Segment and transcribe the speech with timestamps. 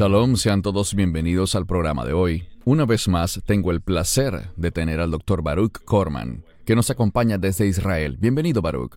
[0.00, 2.48] Shalom, sean todos bienvenidos al programa de hoy.
[2.64, 5.42] Una vez más, tengo el placer de tener al Dr.
[5.42, 8.16] Baruch Korman, que nos acompaña desde Israel.
[8.18, 8.96] Bienvenido, Baruch.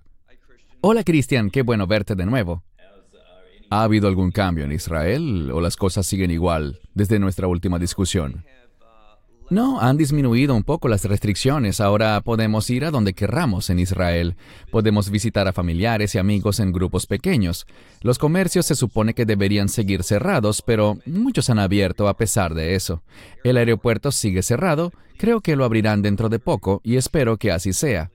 [0.80, 2.64] Hola, Cristian, qué bueno verte de nuevo.
[3.70, 8.46] ¿Ha habido algún cambio en Israel o las cosas siguen igual desde nuestra última discusión?
[9.54, 11.80] No, han disminuido un poco las restricciones.
[11.80, 14.36] Ahora podemos ir a donde querramos en Israel.
[14.72, 17.68] Podemos visitar a familiares y amigos en grupos pequeños.
[18.02, 22.74] Los comercios se supone que deberían seguir cerrados, pero muchos han abierto a pesar de
[22.74, 23.04] eso.
[23.44, 24.92] El aeropuerto sigue cerrado.
[25.20, 28.10] Creo que lo abrirán dentro de poco y espero que así sea.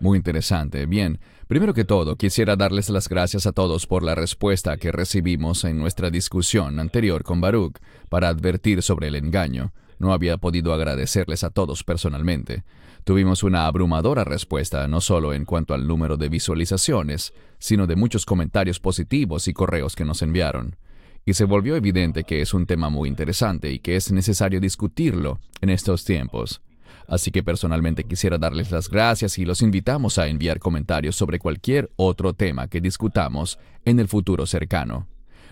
[0.00, 0.86] Muy interesante.
[0.86, 5.64] Bien, primero que todo, quisiera darles las gracias a todos por la respuesta que recibimos
[5.64, 7.76] en nuestra discusión anterior con Baruch
[8.08, 9.74] para advertir sobre el engaño.
[9.98, 12.64] No había podido agradecerles a todos personalmente.
[13.04, 18.26] Tuvimos una abrumadora respuesta, no solo en cuanto al número de visualizaciones, sino de muchos
[18.26, 20.76] comentarios positivos y correos que nos enviaron.
[21.24, 25.40] Y se volvió evidente que es un tema muy interesante y que es necesario discutirlo
[25.60, 26.62] en estos tiempos.
[27.08, 31.90] Así que personalmente quisiera darles las gracias y los invitamos a enviar comentarios sobre cualquier
[31.96, 35.06] otro tema que discutamos en el futuro cercano.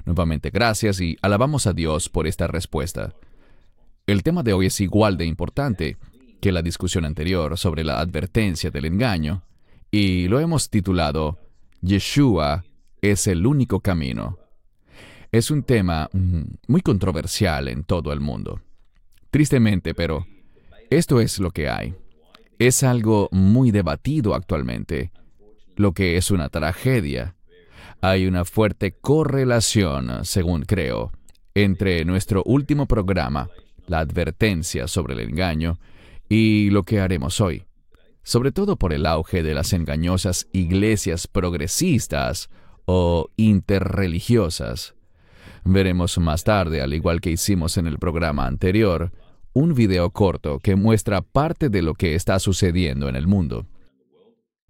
[0.04, 3.14] Nuevamente gracias y alabamos a Dios por esta respuesta.
[4.06, 5.96] El tema de hoy es igual de importante
[6.42, 9.44] que la discusión anterior sobre la advertencia del engaño,
[9.90, 11.38] y lo hemos titulado
[11.80, 12.64] Yeshua
[13.00, 14.38] es el único camino.
[15.32, 18.60] Es un tema mm, muy controversial en todo el mundo.
[19.30, 20.26] Tristemente, pero
[20.90, 21.94] esto es lo que hay.
[22.58, 25.12] Es algo muy debatido actualmente,
[25.76, 27.36] lo que es una tragedia.
[28.02, 31.10] Hay una fuerte correlación, según creo,
[31.54, 33.48] entre nuestro último programa
[33.86, 35.78] la advertencia sobre el engaño
[36.28, 37.64] y lo que haremos hoy,
[38.22, 42.50] sobre todo por el auge de las engañosas iglesias progresistas
[42.86, 44.94] o interreligiosas.
[45.64, 49.12] Veremos más tarde, al igual que hicimos en el programa anterior,
[49.54, 53.66] un video corto que muestra parte de lo que está sucediendo en el mundo.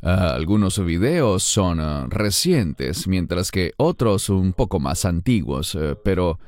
[0.02, 6.38] Ah, algunos videos son ah, recientes, mientras que otros un poco más antiguos, eh, pero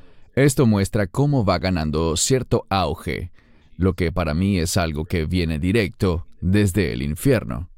[0.43, 3.31] esto muestra cómo va ganando cierto auge,
[3.75, 7.69] lo que para mí es algo que viene directo desde el infierno.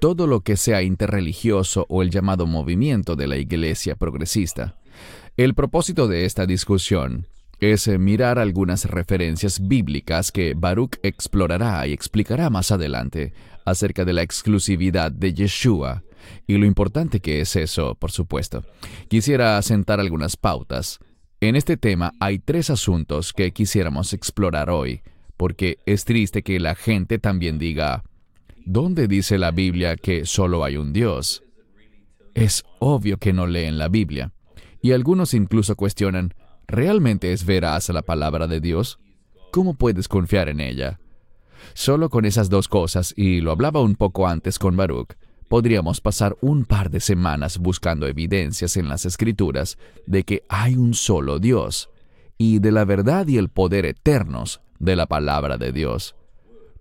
[0.00, 4.76] Todo lo que sea interreligioso o el llamado movimiento de la iglesia progresista.
[5.36, 7.26] El propósito de esta discusión
[7.60, 13.34] es mirar algunas referencias bíblicas que Baruch explorará y explicará más adelante
[13.66, 16.02] acerca de la exclusividad de Yeshua
[16.46, 18.64] y lo importante que es eso, por supuesto.
[19.08, 20.98] Quisiera asentar algunas pautas.
[21.40, 25.02] En este tema hay tres asuntos que quisiéramos explorar hoy,
[25.36, 28.02] porque es triste que la gente también diga,
[28.66, 31.44] ¿dónde dice la Biblia que solo hay un Dios?
[32.34, 34.32] Es obvio que no leen la Biblia.
[34.82, 36.34] Y algunos incluso cuestionan,
[36.66, 38.98] ¿realmente es veraz la palabra de Dios?
[39.52, 40.98] ¿Cómo puedes confiar en ella?
[41.72, 45.14] Solo con esas dos cosas, y lo hablaba un poco antes con Baruch,
[45.48, 50.94] podríamos pasar un par de semanas buscando evidencias en las escrituras de que hay un
[50.94, 51.90] solo Dios
[52.36, 56.14] y de la verdad y el poder eternos de la palabra de Dios.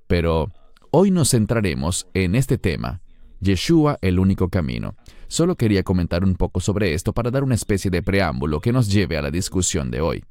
[0.07, 0.51] Pero
[0.91, 3.01] hoy nos centraremos en este tema,
[3.39, 4.95] Yeshua el único camino.
[5.27, 8.91] Solo quería comentar un poco sobre esto para dar una especie de preámbulo que nos
[8.91, 10.23] lleve a la discusión de hoy.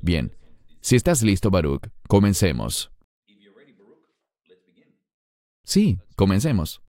[0.00, 0.36] Bien,
[0.80, 2.90] si estás listo, Baruch, comencemos.
[5.64, 6.83] Sí, comencemos.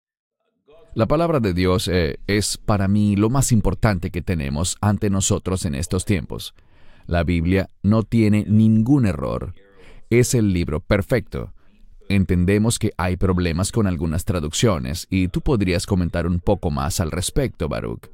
[0.96, 5.66] La palabra de Dios eh, es para mí lo más importante que tenemos ante nosotros
[5.66, 6.54] en estos tiempos.
[7.08, 9.56] La Biblia no tiene ningún error.
[10.12, 11.52] Es el libro perfecto.
[12.10, 17.10] Entendemos que hay problemas con algunas traducciones y tú podrías comentar un poco más al
[17.10, 18.12] respecto, Baruch.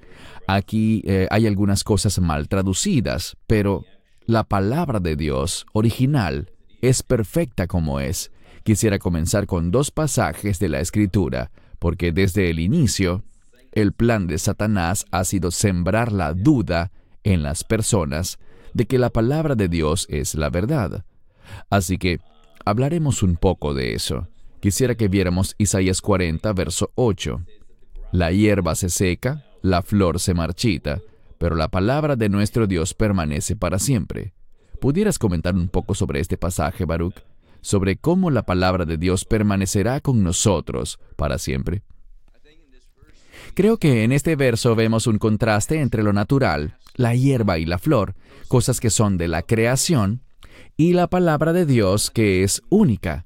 [0.47, 3.83] Aquí eh, hay algunas cosas mal traducidas, pero
[4.25, 8.31] la palabra de Dios original es perfecta como es.
[8.63, 13.23] Quisiera comenzar con dos pasajes de la Escritura porque desde el inicio,
[13.71, 16.91] el plan de Satanás ha sido sembrar la duda
[17.23, 18.39] en las personas
[18.73, 21.05] de que la palabra de Dios es la verdad.
[21.69, 22.19] Así que
[22.65, 24.27] hablaremos un poco de eso.
[24.59, 27.41] Quisiera que viéramos Isaías 40, verso 8.
[28.11, 30.99] La hierba se seca, la flor se marchita,
[31.37, 34.33] pero la palabra de nuestro Dios permanece para siempre.
[34.81, 37.28] ¿Pudieras comentar un poco sobre este pasaje, Baruch?
[37.61, 41.83] Sobre cómo la palabra de Dios permanecerá con nosotros para siempre.
[43.53, 47.77] Creo que en este verso vemos un contraste entre lo natural, la hierba y la
[47.77, 48.15] flor,
[48.47, 50.21] cosas que son de la creación,
[50.77, 53.25] y la palabra de Dios que es única.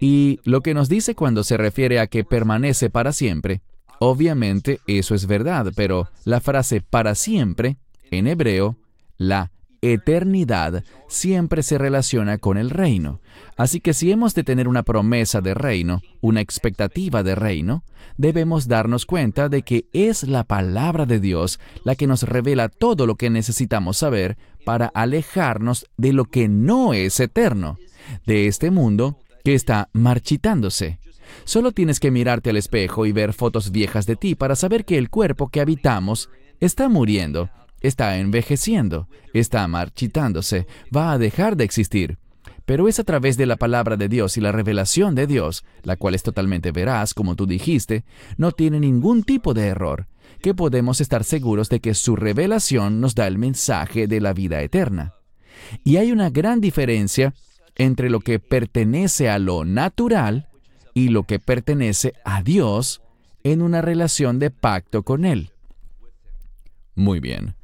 [0.00, 3.62] Y lo que nos dice cuando se refiere a que permanece para siempre,
[3.98, 7.78] obviamente eso es verdad, pero la frase para siempre,
[8.10, 8.76] en hebreo,
[9.16, 9.50] La
[9.92, 13.20] eternidad siempre se relaciona con el reino.
[13.56, 17.84] Así que si hemos de tener una promesa de reino, una expectativa de reino,
[18.16, 23.06] debemos darnos cuenta de que es la palabra de Dios la que nos revela todo
[23.06, 27.78] lo que necesitamos saber para alejarnos de lo que no es eterno,
[28.26, 30.98] de este mundo que está marchitándose.
[31.44, 34.98] Solo tienes que mirarte al espejo y ver fotos viejas de ti para saber que
[34.98, 37.50] el cuerpo que habitamos está muriendo,
[37.86, 42.18] está envejeciendo, está marchitándose, va a dejar de existir.
[42.64, 45.96] Pero es a través de la palabra de Dios y la revelación de Dios, la
[45.96, 48.04] cual es totalmente veraz, como tú dijiste,
[48.38, 50.06] no tiene ningún tipo de error,
[50.40, 54.62] que podemos estar seguros de que su revelación nos da el mensaje de la vida
[54.62, 55.12] eterna.
[55.84, 57.34] Y hay una gran diferencia
[57.76, 60.48] entre lo que pertenece a lo natural
[60.94, 63.02] y lo que pertenece a Dios
[63.42, 65.50] en una relación de pacto con Él.
[66.94, 67.56] Muy bien.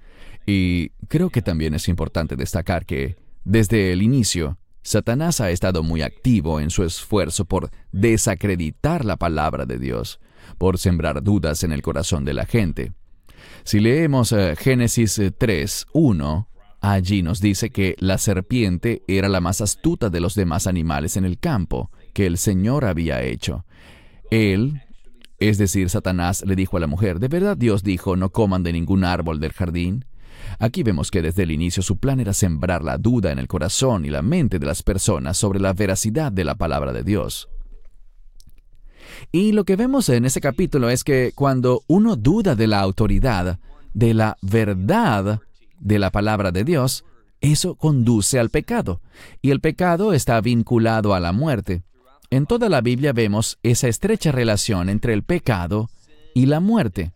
[0.52, 3.14] Y creo que también es importante destacar que,
[3.44, 9.64] desde el inicio, Satanás ha estado muy activo en su esfuerzo por desacreditar la palabra
[9.64, 10.19] de Dios,
[10.58, 12.93] por sembrar dudas en el corazón de la gente.
[13.62, 16.49] Si leemos eh, Génesis 3, eh, 1,
[16.81, 21.25] allí nos dice que la serpiente era la más astuta de los demás animales en
[21.25, 23.64] el campo que el Señor había hecho.
[24.32, 24.82] Él,
[25.38, 28.73] es decir, Satanás le dijo a la mujer, ¿de verdad Dios dijo, no coman de
[28.73, 30.06] ningún árbol del jardín?
[30.59, 34.05] Aquí vemos que desde el inicio su plan era sembrar la duda en el corazón
[34.05, 37.49] y la mente de las personas sobre la veracidad de la palabra de Dios.
[39.33, 43.59] Y lo que vemos en ese capítulo es que cuando uno duda de la autoridad,
[43.95, 45.41] de la verdad
[45.79, 47.05] de la palabra de Dios,
[47.41, 49.01] eso conduce al pecado.
[49.41, 51.83] Y el pecado está vinculado a la muerte.
[52.31, 55.91] En toda la Biblia vemos esa estrecha relación entre el pecado
[56.35, 57.13] y la muerte.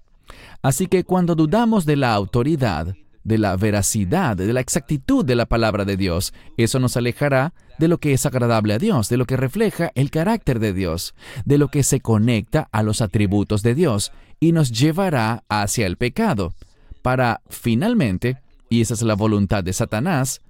[0.63, 5.47] Así que cuando dudamos de la autoridad, de la veracidad, de la exactitud de la
[5.47, 6.33] palabra de Dios.
[6.57, 10.11] Eso nos alejará de lo que es agradable a Dios, de lo que refleja el
[10.11, 14.71] carácter de Dios, de lo que se conecta a los atributos de Dios y nos
[14.71, 16.55] llevará hacia el pecado,
[17.03, 18.39] para finalmente,
[18.69, 20.41] y esa es la voluntad de Satanás,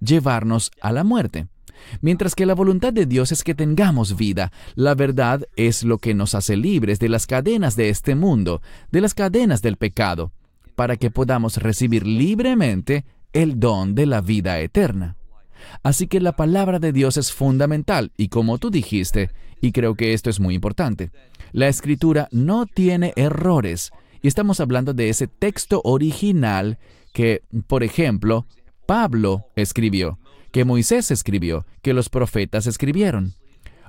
[0.00, 1.46] llevarnos a la muerte.
[2.00, 6.14] Mientras que la voluntad de Dios es que tengamos vida, la verdad es lo que
[6.14, 10.32] nos hace libres de las cadenas de este mundo, de las cadenas del pecado
[10.74, 15.16] para que podamos recibir libremente el don de la vida eterna.
[15.82, 19.30] Así que la palabra de Dios es fundamental y como tú dijiste,
[19.60, 21.10] y creo que esto es muy importante,
[21.52, 23.92] la escritura no tiene errores.
[24.22, 26.78] Y estamos hablando de ese texto original
[27.12, 28.46] que, por ejemplo,
[28.86, 30.18] Pablo escribió,
[30.50, 33.34] que Moisés escribió, que los profetas escribieron.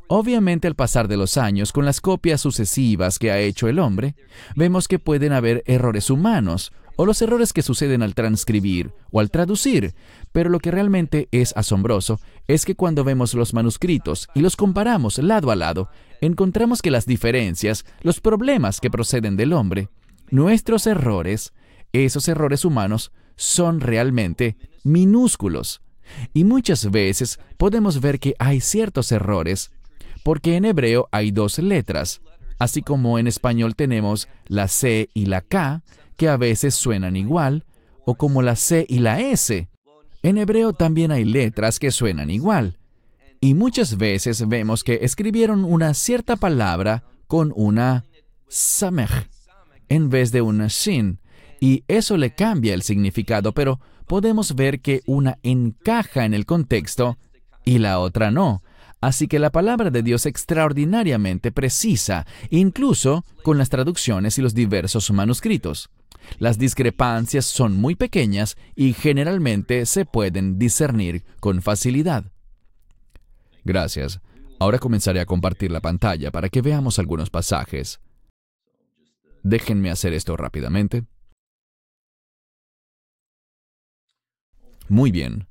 [0.07, 4.15] Obviamente al pasar de los años, con las copias sucesivas que ha hecho el hombre,
[4.55, 9.31] vemos que pueden haber errores humanos o los errores que suceden al transcribir o al
[9.31, 9.95] traducir,
[10.31, 15.17] pero lo que realmente es asombroso es que cuando vemos los manuscritos y los comparamos
[15.17, 15.89] lado a lado,
[16.21, 19.89] encontramos que las diferencias, los problemas que proceden del hombre,
[20.29, 21.53] nuestros errores,
[21.93, 25.81] esos errores humanos, son realmente minúsculos.
[26.33, 29.71] Y muchas veces podemos ver que hay ciertos errores
[30.25, 32.19] porque en hebreo hay dos letras,
[32.57, 35.83] así como en español tenemos la C y la K,
[36.17, 37.63] que a veces suenan igual,
[38.05, 39.69] o como la C y la S.
[40.23, 42.79] En hebreo también hay letras que suenan igual.
[43.39, 48.05] Y muchas veces vemos que escribieron una cierta palabra con una
[48.47, 49.29] samech
[49.89, 51.19] en vez de una shin,
[51.59, 57.19] y eso le cambia el significado, pero podemos ver que una encaja en el contexto
[57.63, 58.63] y la otra no.
[59.01, 65.11] Así que la palabra de Dios extraordinariamente precisa, incluso con las traducciones y los diversos
[65.11, 65.89] manuscritos.
[66.39, 72.31] Las discrepancias son muy pequeñas y generalmente se pueden discernir con facilidad.
[73.63, 74.21] Gracias.
[74.59, 77.99] Ahora comenzaré a compartir la pantalla para que veamos algunos pasajes.
[79.43, 81.03] Déjenme hacer esto rápidamente.
[84.87, 85.47] Muy bien.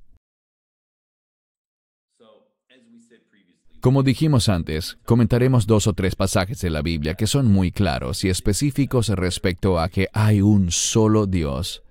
[3.85, 8.25] Como dijimos antes, comentaremos dos o tres pasajes de la Biblia que son muy claros
[8.25, 11.83] y específicos respecto a que hay un solo Dios.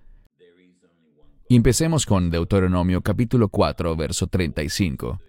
[1.49, 5.21] Empecemos con Deuteronomio capítulo 4, verso 35.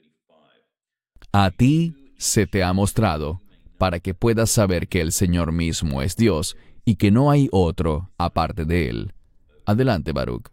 [1.33, 3.43] A ti se te ha mostrado,
[3.77, 6.57] para que puedas saber que el Señor mismo es Dios
[6.87, 9.13] y que no hay otro aparte de Él.
[9.67, 10.49] Adelante, Baruch.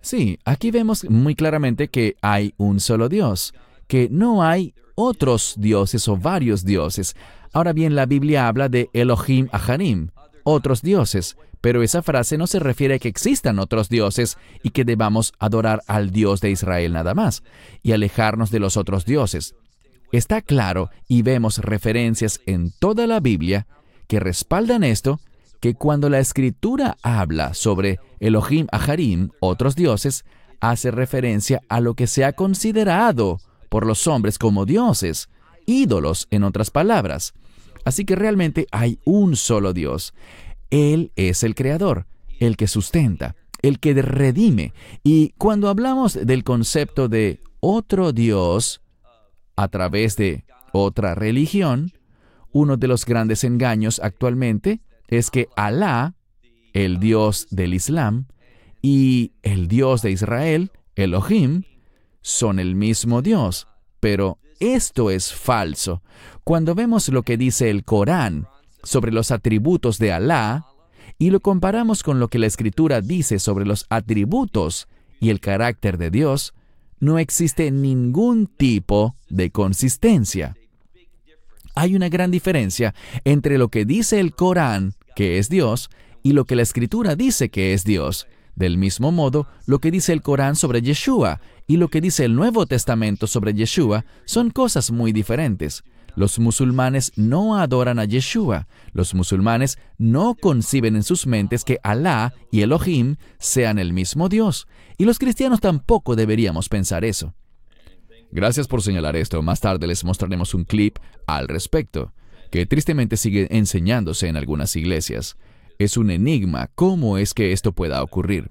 [0.00, 3.52] Sí, aquí vemos muy claramente que hay un solo Dios
[3.86, 7.16] que no hay otros dioses o varios dioses.
[7.52, 10.08] Ahora bien, la Biblia habla de Elohim Aharim,
[10.44, 14.84] otros dioses, Pero esa frase no se refiere a que existan otros dioses y que
[14.84, 17.42] debamos adorar al Dios de Israel nada más
[17.82, 19.54] y alejarnos de los otros dioses.
[20.12, 23.66] Está claro y vemos referencias en toda la Biblia
[24.08, 25.20] que respaldan esto,
[25.58, 30.26] que cuando la escritura habla sobre Elohim Aharim, otros dioses,
[30.60, 33.38] hace referencia a lo que se ha considerado
[33.74, 35.28] por los hombres como dioses,
[35.66, 37.34] ídolos en otras palabras.
[37.84, 40.14] Así que realmente hay un solo Dios.
[40.70, 42.06] Él es el creador,
[42.38, 44.72] el que sustenta, el que redime.
[45.02, 48.80] Y cuando hablamos del concepto de otro Dios
[49.56, 51.90] a través de otra religión,
[52.52, 56.14] uno de los grandes engaños actualmente es que Alá,
[56.74, 58.26] el Dios del Islam,
[58.82, 61.64] y el Dios de Israel, Elohim,
[62.24, 63.68] son el mismo Dios.
[64.00, 66.02] Pero esto es falso.
[66.42, 68.48] Cuando vemos lo que dice el Corán
[68.82, 70.64] sobre los atributos de Alá
[71.18, 74.88] y lo comparamos con lo que la Escritura dice sobre los atributos
[75.20, 76.54] y el carácter de Dios,
[76.98, 80.56] no existe ningún tipo de consistencia.
[81.74, 85.90] Hay una gran diferencia entre lo que dice el Corán, que es Dios,
[86.22, 88.26] y lo que la Escritura dice que es Dios.
[88.56, 92.34] Del mismo modo, lo que dice el Corán sobre Yeshua y lo que dice el
[92.34, 95.82] Nuevo Testamento sobre Yeshua son cosas muy diferentes.
[96.16, 98.68] Los musulmanes no adoran a Yeshua.
[98.92, 104.68] Los musulmanes no conciben en sus mentes que Alá y Elohim sean el mismo Dios.
[104.96, 107.34] Y los cristianos tampoco deberíamos pensar eso.
[108.30, 109.42] Gracias por señalar esto.
[109.42, 112.12] Más tarde les mostraremos un clip al respecto,
[112.50, 115.36] que tristemente sigue enseñándose en algunas iglesias.
[115.78, 118.50] Es un enigma cómo es que esto pueda ocurrir.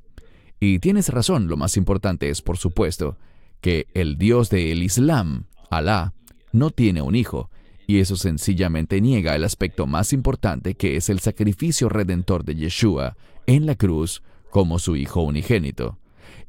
[0.60, 3.18] Y tienes razón, lo más importante es, por supuesto,
[3.62, 6.14] que el Dios del Islam, Alá,
[6.52, 7.50] no tiene un hijo,
[7.88, 13.18] y eso sencillamente niega el aspecto más importante que es el sacrificio redentor de Yeshua
[13.46, 15.98] en la cruz como su Hijo unigénito,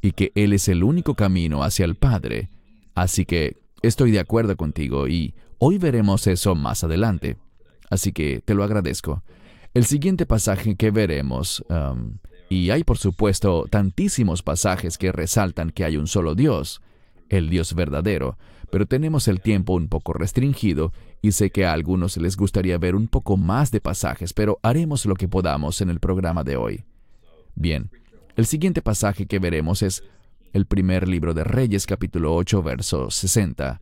[0.03, 2.51] y que Él es el único camino hacia el Padre.
[2.95, 7.37] Así que estoy de acuerdo contigo y hoy veremos eso más adelante.
[7.91, 9.23] Así que te lo agradezco.
[9.75, 15.85] El siguiente pasaje que veremos, um, y hay por supuesto tantísimos pasajes que resaltan que
[15.85, 16.81] hay un solo Dios,
[17.29, 18.39] el Dios verdadero,
[18.71, 22.95] pero tenemos el tiempo un poco restringido y sé que a algunos les gustaría ver
[22.95, 26.85] un poco más de pasajes, pero haremos lo que podamos en el programa de hoy.
[27.57, 27.91] Bien,
[28.37, 30.05] el siguiente pasaje que veremos es
[30.53, 33.81] el primer libro de Reyes capítulo 8 verso 60,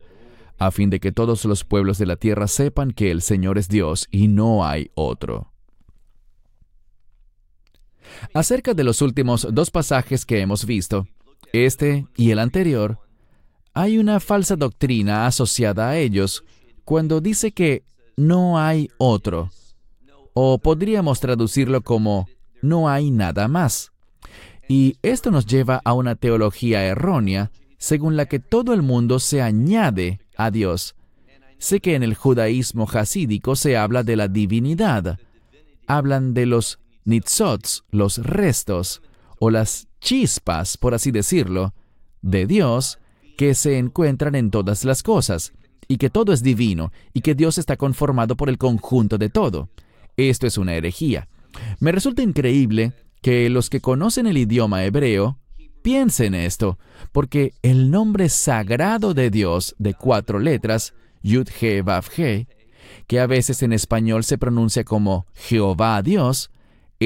[0.57, 3.67] a fin de que todos los pueblos de la tierra sepan que el Señor es
[3.67, 5.52] Dios y no hay otro.
[8.33, 11.07] Acerca de los últimos dos pasajes que hemos visto,
[11.51, 12.99] este y el anterior,
[13.73, 16.43] hay una falsa doctrina asociada a ellos
[16.85, 17.83] cuando dice que
[18.15, 19.49] no hay otro,
[20.33, 22.27] o podríamos traducirlo como
[22.61, 23.91] no hay nada más.
[24.67, 29.41] Y esto nos lleva a una teología errónea según la que todo el mundo se
[29.41, 30.95] añade a Dios.
[31.57, 35.19] Sé que en el judaísmo hasídico se habla de la divinidad.
[35.87, 39.01] Hablan de los nitzots, los restos,
[39.39, 41.73] o las chispas, por así decirlo,
[42.21, 42.99] de Dios
[43.37, 45.53] que se encuentran en todas las cosas,
[45.87, 49.69] y que todo es divino, y que Dios está conformado por el conjunto de todo.
[50.17, 51.27] Esto es una herejía.
[51.79, 55.39] Me resulta increíble que los que conocen el idioma hebreo
[55.81, 56.79] piensen esto,
[57.11, 62.47] porque el nombre sagrado de Dios de cuatro letras, Yud He Vav He,
[63.07, 66.49] que a veces en español se pronuncia como Jehová Dios,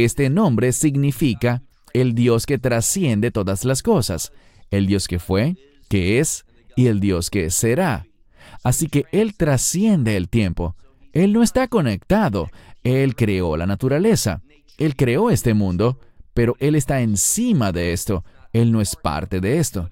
[0.03, 1.63] este nombre significa
[1.93, 4.31] el Dios que trasciende todas las cosas,
[4.69, 5.55] el Dios que fue,
[5.89, 8.05] que es y el Dios que será.
[8.63, 10.75] Así que Él trasciende el tiempo.
[11.13, 12.49] Él no está conectado.
[12.83, 14.41] Él creó la naturaleza.
[14.77, 15.99] Él creó este mundo,
[16.33, 18.23] pero Él está encima de esto.
[18.53, 19.89] Él no es parte de esto.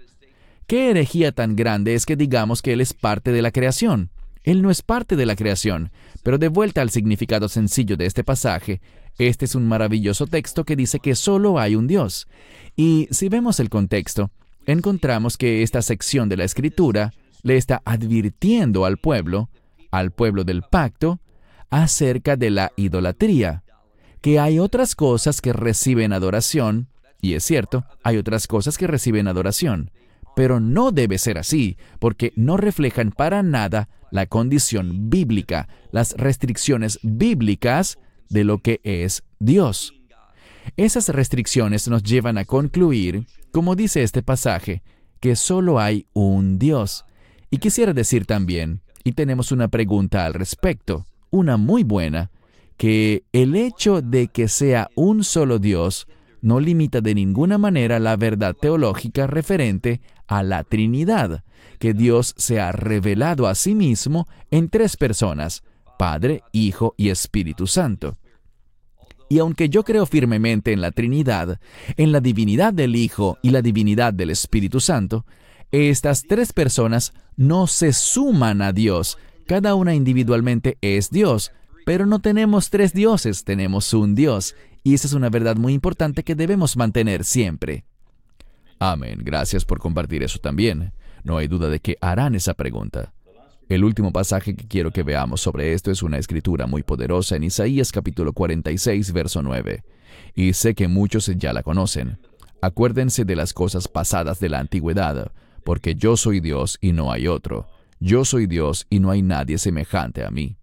[0.67, 4.11] ¿Qué herejía tan grande es que digamos que Él es parte de la creación?
[4.43, 8.23] Él no es parte de la creación, pero de vuelta al significado sencillo de este
[8.23, 8.79] pasaje,
[9.17, 12.27] este es un maravilloso texto que dice que solo hay un Dios.
[12.75, 14.31] Y si vemos el contexto,
[14.65, 19.49] encontramos que esta sección de la escritura le está advirtiendo al pueblo,
[19.91, 21.19] al pueblo del pacto,
[21.69, 23.63] acerca de la idolatría,
[24.21, 26.87] que hay otras cosas que reciben adoración,
[27.21, 29.91] y es cierto, hay otras cosas que reciben adoración,
[30.35, 36.99] pero no debe ser así, porque no reflejan para nada la condición bíblica, las restricciones
[37.03, 37.97] bíblicas
[38.29, 39.93] de lo que es Dios.
[40.77, 44.83] Esas restricciones nos llevan a concluir, como dice este pasaje,
[45.19, 47.05] que solo hay un Dios.
[47.49, 52.31] Y quisiera decir también, y tenemos una pregunta al respecto, una muy buena,
[52.77, 56.07] que el hecho de que sea un solo Dios
[56.41, 61.43] no limita de ninguna manera la verdad teológica referente a la Trinidad,
[61.79, 65.63] que Dios se ha revelado a sí mismo en tres personas,
[65.97, 68.15] Padre, Hijo y Espíritu Santo.
[69.27, 71.59] Y aunque yo creo firmemente en la Trinidad,
[71.97, 75.25] en la divinidad del Hijo y la divinidad del Espíritu Santo,
[75.71, 79.17] estas tres personas no se suman a Dios.
[79.47, 81.51] Cada una individualmente es Dios,
[81.85, 84.55] pero no tenemos tres dioses, tenemos un Dios.
[84.83, 87.85] Y esa es una verdad muy importante que debemos mantener siempre.
[88.77, 89.21] Amén.
[89.23, 90.93] Gracias por compartir eso también.
[91.23, 93.14] No hay duda de que harán esa pregunta.
[93.67, 97.45] El último pasaje que quiero que veamos sobre esto es una escritura muy poderosa en
[97.45, 99.83] Isaías capítulo 46, verso 9.
[100.35, 102.19] Y sé que muchos ya la conocen.
[102.61, 105.31] Acuérdense de las cosas pasadas de la antigüedad,
[105.63, 107.67] porque yo soy Dios y no hay otro.
[107.99, 110.57] Yo soy Dios y no hay nadie semejante a mí.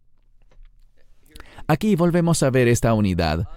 [1.67, 3.49] Aquí volvemos a ver esta unidad.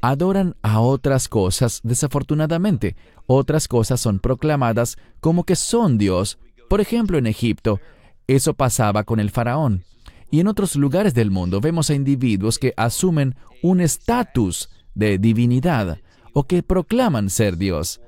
[0.00, 2.96] Adoran a otras cosas, desafortunadamente.
[3.26, 6.38] Otras cosas son proclamadas como que son Dios.
[6.70, 7.80] Por ejemplo, en Egipto,
[8.26, 9.84] eso pasaba con el faraón.
[10.30, 15.98] Y en otros lugares del mundo vemos a individuos que asumen un estatus de divinidad
[16.32, 18.00] o que proclaman ser Dios.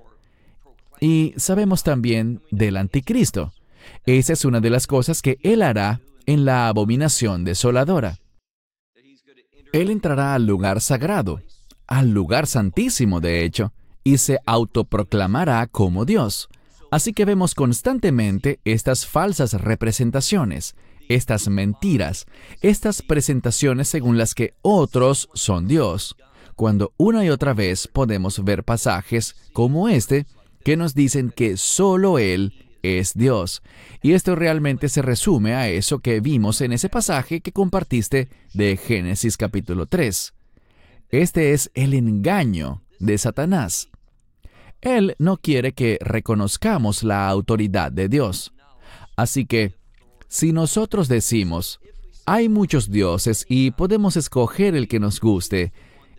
[1.00, 3.52] Y sabemos también del anticristo.
[4.04, 8.18] Esa es una de las cosas que él hará en la abominación desoladora.
[9.72, 11.42] Él entrará al lugar sagrado,
[11.86, 16.48] al lugar santísimo de hecho, y se autoproclamará como Dios.
[16.90, 20.76] Así que vemos constantemente estas falsas representaciones,
[21.08, 22.26] estas mentiras,
[22.62, 26.16] estas presentaciones según las que otros son Dios,
[26.54, 30.26] cuando una y otra vez podemos ver pasajes como este
[30.64, 32.52] que nos dicen que solo Él
[32.82, 33.62] es Dios.
[34.02, 38.76] Y esto realmente se resume a eso que vimos en ese pasaje que compartiste de
[38.76, 40.34] Génesis capítulo 3.
[41.10, 43.88] Este es el engaño de Satanás.
[44.80, 48.52] Él no quiere que reconozcamos la autoridad de Dios.
[49.16, 49.74] Así que,
[50.28, 51.80] si nosotros decimos,
[52.26, 55.72] hay muchos dioses y podemos escoger el que nos guste,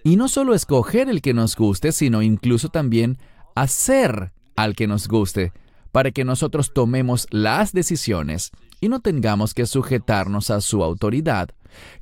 [0.03, 3.17] y no solo escoger el que nos guste, sino incluso también
[3.55, 5.51] hacer al que nos guste,
[5.91, 11.49] para que nosotros tomemos las decisiones y no tengamos que sujetarnos a su autoridad.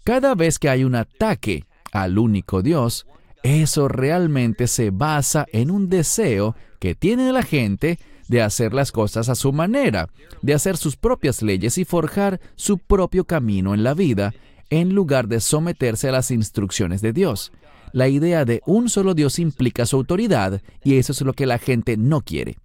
[0.04, 3.08] Cada vez que hay un ataque al único Dios,
[3.43, 9.30] eso realmente se basa en un deseo que tiene la gente de hacer las cosas
[9.30, 10.10] a su manera,
[10.41, 14.34] de hacer sus propias leyes y forjar su propio camino en la vida,
[14.69, 17.52] en lugar de someterse a las instrucciones de Dios.
[17.91, 21.60] La idea de un solo Dios implica su autoridad y eso es lo que la
[21.60, 22.58] gente no quiere.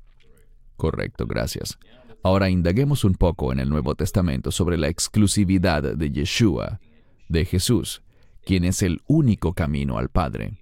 [0.77, 1.79] Correcto, gracias.
[2.23, 6.81] Ahora indaguemos un poco en el Nuevo Testamento sobre la exclusividad de Yeshua,
[7.29, 8.03] de Jesús,
[8.45, 10.60] quien es el único camino al Padre.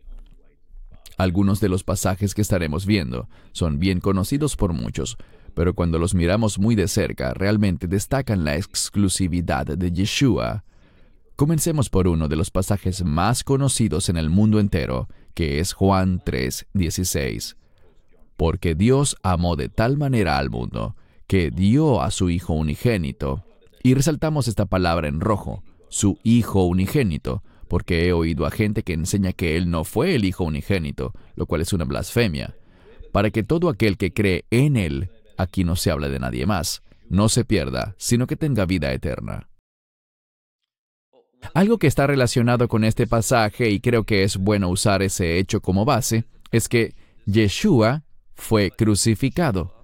[1.18, 5.16] Algunos de los pasajes que estaremos viendo son bien conocidos por muchos,
[5.52, 10.64] pero cuando los miramos muy de cerca realmente destacan la exclusividad de Yeshua.
[11.34, 16.20] Comencemos por uno de los pasajes más conocidos en el mundo entero, que es Juan
[16.24, 17.56] 3:16.
[18.36, 20.94] Porque Dios amó de tal manera al mundo,
[21.26, 23.44] que dio a su Hijo unigénito.
[23.82, 28.94] Y resaltamos esta palabra en rojo, su Hijo unigénito, porque he oído a gente que
[28.94, 32.56] enseña que Él no fue el Hijo unigénito, lo cual es una blasfemia,
[33.12, 36.82] para que todo aquel que cree en Él, aquí no se habla de nadie más,
[37.08, 39.48] no se pierda, sino que tenga vida eterna.
[41.54, 45.60] Algo que está relacionado con este pasaje, y creo que es bueno usar ese hecho
[45.60, 46.94] como base, es que
[47.26, 48.02] Yeshua
[48.34, 49.74] fue crucificado.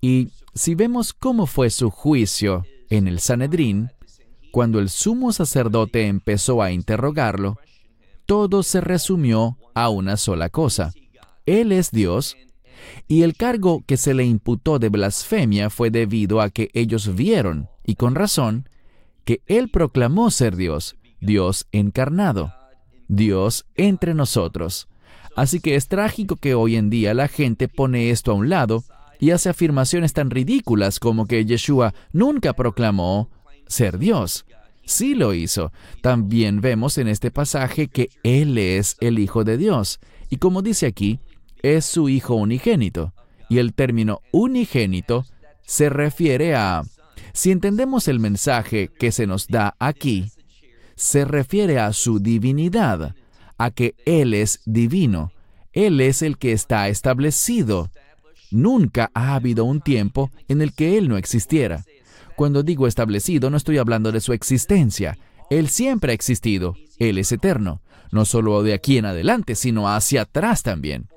[0.00, 3.90] Y si vemos cómo fue su juicio en el Sanedrín,
[4.58, 7.60] cuando el sumo sacerdote empezó a interrogarlo,
[8.26, 10.92] todo se resumió a una sola cosa.
[11.46, 12.36] Él es Dios,
[13.06, 17.68] y el cargo que se le imputó de blasfemia fue debido a que ellos vieron,
[17.84, 18.68] y con razón,
[19.24, 22.52] que Él proclamó ser Dios, Dios encarnado,
[23.06, 24.88] Dios entre nosotros.
[25.36, 28.82] Así que es trágico que hoy en día la gente pone esto a un lado
[29.20, 33.30] y hace afirmaciones tan ridículas como que Yeshua nunca proclamó
[33.68, 34.44] ser Dios.
[34.88, 35.70] Sí lo hizo.
[36.00, 40.00] También vemos en este pasaje que Él es el Hijo de Dios.
[40.30, 41.20] Y como dice aquí,
[41.62, 43.12] es su Hijo unigénito.
[43.50, 45.26] Y el término unigénito
[45.66, 46.84] se refiere a...
[47.34, 50.32] Si entendemos el mensaje que se nos da aquí,
[50.96, 53.14] se refiere a su divinidad,
[53.58, 55.32] a que Él es divino.
[55.74, 57.90] Él es el que está establecido.
[58.50, 61.84] Nunca ha habido un tiempo en el que Él no existiera.
[62.38, 65.18] Cuando digo establecido, no estoy hablando de su existencia.
[65.50, 67.80] Él siempre ha existido, Él es eterno,
[68.12, 71.08] no solo de aquí en adelante, sino hacia atrás también.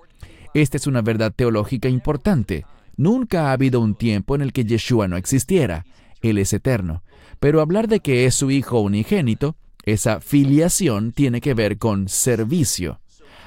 [0.56, 2.66] Esta es una verdad teológica importante.
[2.98, 5.86] Nunca ha habido un tiempo en el que Yeshua no existiera.
[6.24, 7.04] Él es eterno.
[7.40, 9.56] Pero hablar de que es su Hijo unigénito,
[9.86, 13.00] esa filiación tiene que ver con servicio.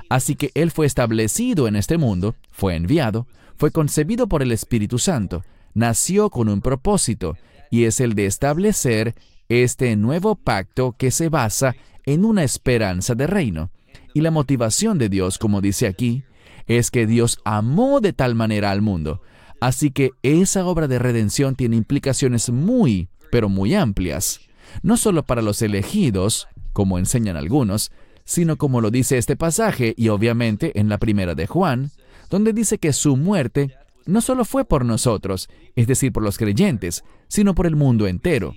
[0.08, 5.00] Así que Él fue establecido en este mundo, fue enviado, fue concebido por el Espíritu
[5.00, 5.42] Santo,
[5.74, 7.36] nació con un propósito,
[7.74, 9.16] y es el de establecer
[9.48, 11.74] este nuevo pacto que se basa
[12.06, 13.72] en una esperanza de reino.
[14.14, 16.22] Y la motivación de Dios, como dice aquí,
[16.68, 19.22] es que Dios amó de tal manera al mundo.
[19.60, 24.38] Así que esa obra de redención tiene implicaciones muy, pero muy amplias.
[24.84, 27.90] No solo para los elegidos, como enseñan algunos,
[28.24, 31.90] sino como lo dice este pasaje y obviamente en la primera de Juan,
[32.30, 33.74] donde dice que su muerte
[34.06, 38.54] no solo fue por nosotros, es decir, por los creyentes, sino por el mundo entero.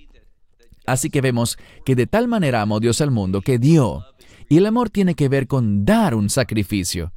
[0.86, 4.06] Así que vemos que de tal manera amó Dios al mundo que dio.
[4.50, 7.12] Y el amor tiene que ver con dar un sacrificio.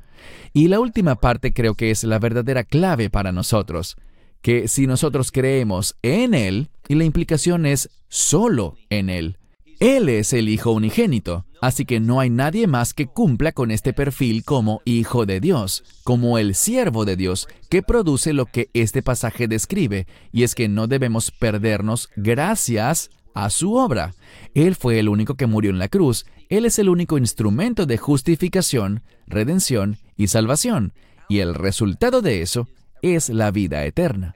[0.54, 3.98] Y la última parte creo que es la verdadera clave para nosotros,
[4.40, 9.36] que si nosotros creemos en Él, y la implicación es solo en Él,
[9.80, 13.94] Él es el Hijo unigénito, así que no hay nadie más que cumpla con este
[13.94, 19.02] perfil como Hijo de Dios, como el siervo de Dios, que produce lo que este
[19.02, 24.14] pasaje describe, y es que no debemos perdernos gracias a su obra.
[24.52, 26.26] Él fue el único que murió en la cruz.
[26.50, 30.92] Él es el único instrumento de justificación, redención y salvación.
[31.26, 32.68] Y el resultado de eso
[33.00, 34.34] es la vida eterna.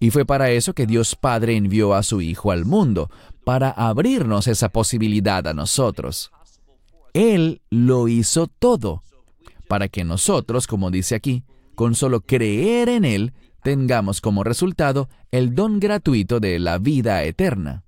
[0.00, 3.10] Y fue para eso que Dios Padre envió a su Hijo al mundo,
[3.44, 6.30] para abrirnos esa posibilidad a nosotros.
[7.12, 9.02] Él lo hizo todo,
[9.68, 15.54] para que nosotros, como dice aquí, con solo creer en Él, tengamos como resultado el
[15.54, 17.84] don gratuito de la vida eterna.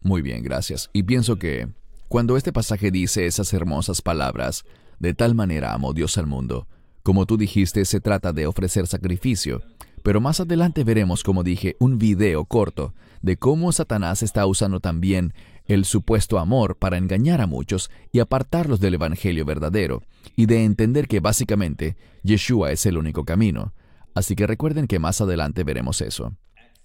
[0.00, 0.88] Muy bien, gracias.
[0.92, 1.68] Y pienso que
[2.08, 4.64] cuando este pasaje dice esas hermosas palabras,
[4.98, 6.68] de tal manera amó Dios al mundo,
[7.02, 9.62] como tú dijiste, se trata de ofrecer sacrificio,
[10.06, 15.34] pero más adelante veremos, como dije, un video corto de cómo Satanás está usando también
[15.64, 20.04] el supuesto amor para engañar a muchos y apartarlos del Evangelio verdadero,
[20.36, 23.74] y de entender que básicamente Yeshua es el único camino.
[24.14, 26.36] Así que recuerden que más adelante veremos eso.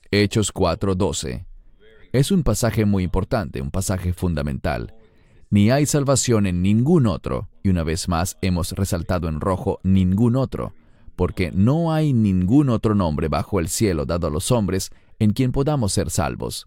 [0.10, 1.46] Hechos 4:12
[2.14, 4.96] es un pasaje muy importante, un pasaje fundamental.
[5.52, 10.36] Ni hay salvación en ningún otro, y una vez más hemos resaltado en rojo ningún
[10.36, 10.74] otro,
[11.22, 15.52] porque no hay ningún otro nombre bajo el cielo dado a los hombres en quien
[15.52, 16.66] podamos ser salvos.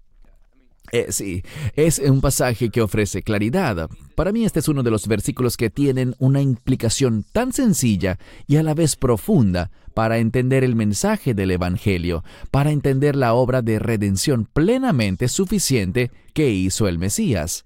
[0.92, 1.42] Eh, sí,
[1.74, 3.90] es un pasaje que ofrece claridad.
[4.14, 8.54] Para mí este es uno de los versículos que tienen una implicación tan sencilla y
[8.54, 13.80] a la vez profunda para entender el mensaje del Evangelio, para entender la obra de
[13.80, 17.64] redención plenamente suficiente que hizo el Mesías.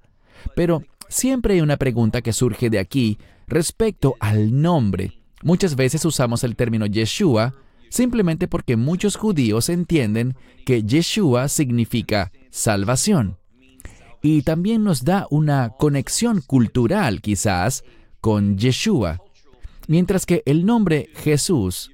[0.57, 5.18] Pero siempre hay una pregunta que surge de aquí respecto al nombre.
[5.43, 7.55] Muchas veces usamos el término Yeshua
[7.91, 13.39] simplemente porque muchos judíos entienden que Yeshua significa salvación.
[14.23, 17.85] Y también nos da una conexión cultural quizás
[18.21, 19.23] con Yeshua,
[19.87, 21.91] mientras que el nombre Jesús,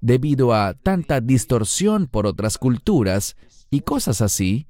[0.00, 3.36] debido a tanta distorsión por otras culturas
[3.70, 4.66] y cosas así,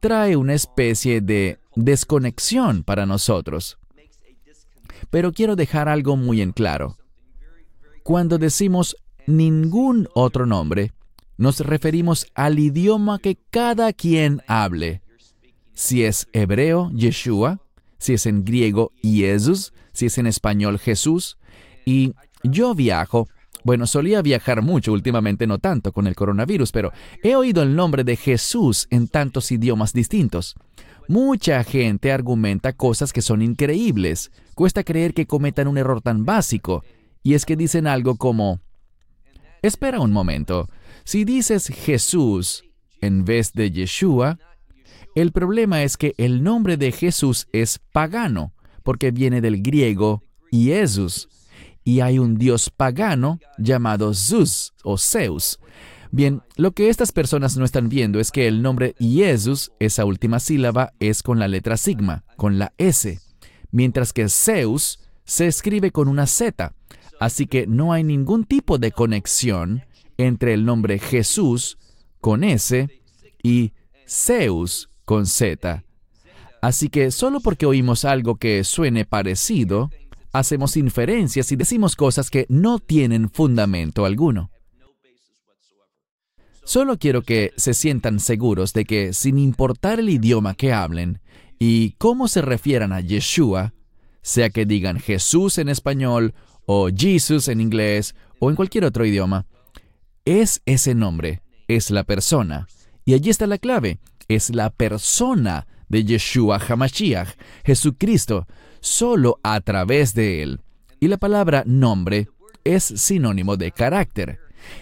[0.00, 3.78] trae una especie de desconexión para nosotros.
[5.10, 6.97] Pero quiero dejar algo muy en claro.
[8.08, 10.92] Cuando decimos ningún otro nombre,
[11.36, 15.02] nos referimos al idioma que cada quien hable.
[15.74, 17.60] Si es hebreo, Yeshua,
[17.98, 21.36] si es en griego, Jesús, si es en español, Jesús.
[21.84, 23.28] Y yo viajo,
[23.62, 26.92] bueno, solía viajar mucho, últimamente no tanto con el coronavirus, pero
[27.22, 30.54] he oído el nombre de Jesús en tantos idiomas distintos.
[31.08, 34.30] Mucha gente argumenta cosas que son increíbles.
[34.54, 36.82] Cuesta creer que cometan un error tan básico.
[37.22, 38.60] Y es que dicen algo como,
[39.62, 40.68] espera un momento,
[41.04, 42.64] si dices Jesús
[43.00, 44.38] en vez de Yeshua,
[45.14, 51.28] el problema es que el nombre de Jesús es pagano, porque viene del griego Jesús,
[51.84, 55.58] y hay un dios pagano llamado Zeus o Zeus.
[56.10, 60.40] Bien, lo que estas personas no están viendo es que el nombre Jesús, esa última
[60.40, 63.20] sílaba, es con la letra sigma, con la S,
[63.70, 66.74] mientras que Zeus se escribe con una Z,
[67.20, 69.84] así que no hay ningún tipo de conexión
[70.16, 71.78] entre el nombre Jesús
[72.20, 72.88] con S
[73.42, 73.72] y
[74.06, 75.84] Zeus con Z.
[76.60, 79.90] Así que solo porque oímos algo que suene parecido,
[80.32, 84.50] hacemos inferencias y decimos cosas que no tienen fundamento alguno.
[86.64, 91.20] Solo quiero que se sientan seguros de que sin importar el idioma que hablen,
[91.60, 93.74] Y cómo se refieran a Yeshua,
[94.22, 96.34] sea que digan Jesús en español
[96.70, 99.46] o Jesus en inglés o en cualquier otro idioma,
[100.26, 102.68] es ese nombre, es la persona.
[103.06, 107.30] Y allí está la clave, es la persona de Yeshua Hamashiach,
[107.64, 108.46] Jesucristo,
[108.80, 110.60] solo a través de él.
[111.00, 112.28] Y la palabra nombre
[112.64, 114.38] es sinónimo de carácter.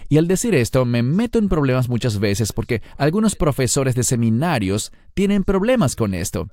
[0.09, 4.91] Y al decir esto me meto en problemas muchas veces porque algunos profesores de seminarios
[5.13, 6.49] tienen problemas con esto.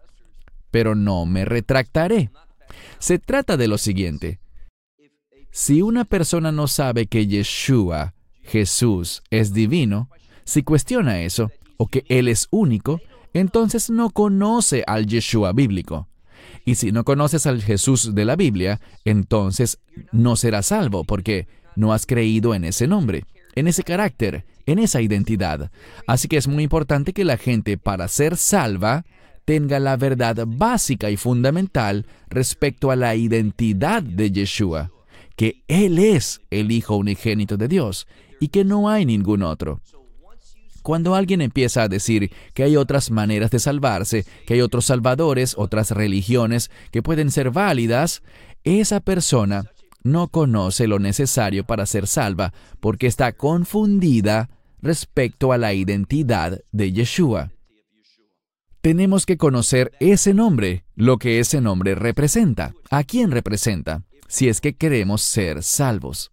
[0.70, 2.31] Pero no me retractaré.
[3.01, 4.38] Se trata de lo siguiente.
[5.57, 8.12] Si una persona no sabe que Yeshua,
[8.43, 10.11] Jesús, es divino,
[10.43, 13.01] si cuestiona eso, o que Él es único,
[13.35, 16.09] entonces no conoce al Yeshua bíblico.
[16.64, 19.79] Y si no conoces al Jesús de la Biblia, entonces
[20.11, 25.03] no serás salvo, porque no has creído en ese nombre, en ese carácter, en esa
[25.03, 25.71] identidad.
[26.09, 29.05] Así que es muy importante que la gente, para ser salva,
[29.45, 34.90] tenga la verdad básica y fundamental respecto a la identidad de Yeshua,
[35.37, 38.07] que Él es el Hijo unigénito de Dios
[38.40, 39.81] y que no hay ningún otro.
[40.83, 45.55] Cuando alguien empieza a decir que hay otras maneras de salvarse, que hay otros salvadores,
[45.57, 48.23] otras religiones que pueden ser válidas,
[48.64, 49.70] esa persona
[50.03, 54.51] no conoce lo necesario para ser salva porque está confundida
[54.83, 57.51] respecto a la identidad de Yeshua.
[58.83, 64.60] Tenemos que conocer ese nombre, lo que ese nombre representa, a quién representa, si es
[64.60, 66.32] que queremos ser salvos.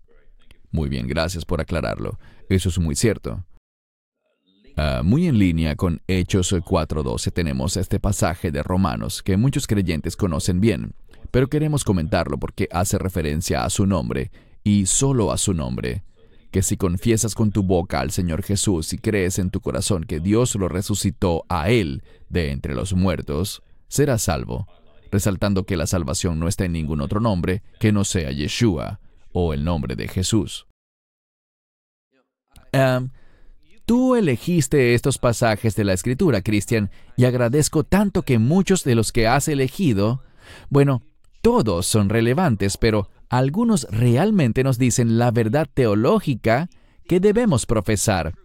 [0.72, 2.20] Muy bien, gracias por aclararlo.
[2.50, 3.44] Eso es muy cierto.
[4.78, 10.16] Ah, muy en línea con Hechos 4.12 tenemos este pasaje de Romanos que muchos creyentes
[10.16, 10.96] conocen bien
[11.32, 14.32] pero queremos comentarlo porque hace referencia a su nombre,
[14.64, 16.04] y solo a su nombre,
[16.52, 20.20] que si confiesas con tu boca al Señor Jesús y crees en tu corazón que
[20.20, 24.68] Dios lo resucitó a Él de entre los muertos, serás salvo,
[25.12, 29.00] resaltando que la salvación no está en ningún otro nombre que no sea Yeshua
[29.32, 30.68] o el nombre de Jesús.
[33.86, 39.12] tú elegiste estos pasajes de la Escritura, Cristian, y agradezco tanto que muchos de los
[39.12, 40.24] que has elegido,
[40.70, 41.04] bueno,
[41.42, 46.70] todos son relevantes, pero algunos realmente nos dicen la verdad teológica
[47.08, 48.36] que debemos profesar.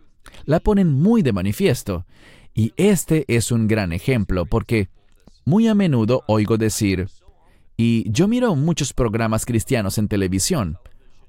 [0.45, 2.07] La ponen muy de manifiesto.
[2.55, 4.89] Y este es un gran ejemplo porque
[5.47, 7.09] muy a menudo oigo decir,
[7.77, 10.77] y yo miro muchos programas cristianos en televisión,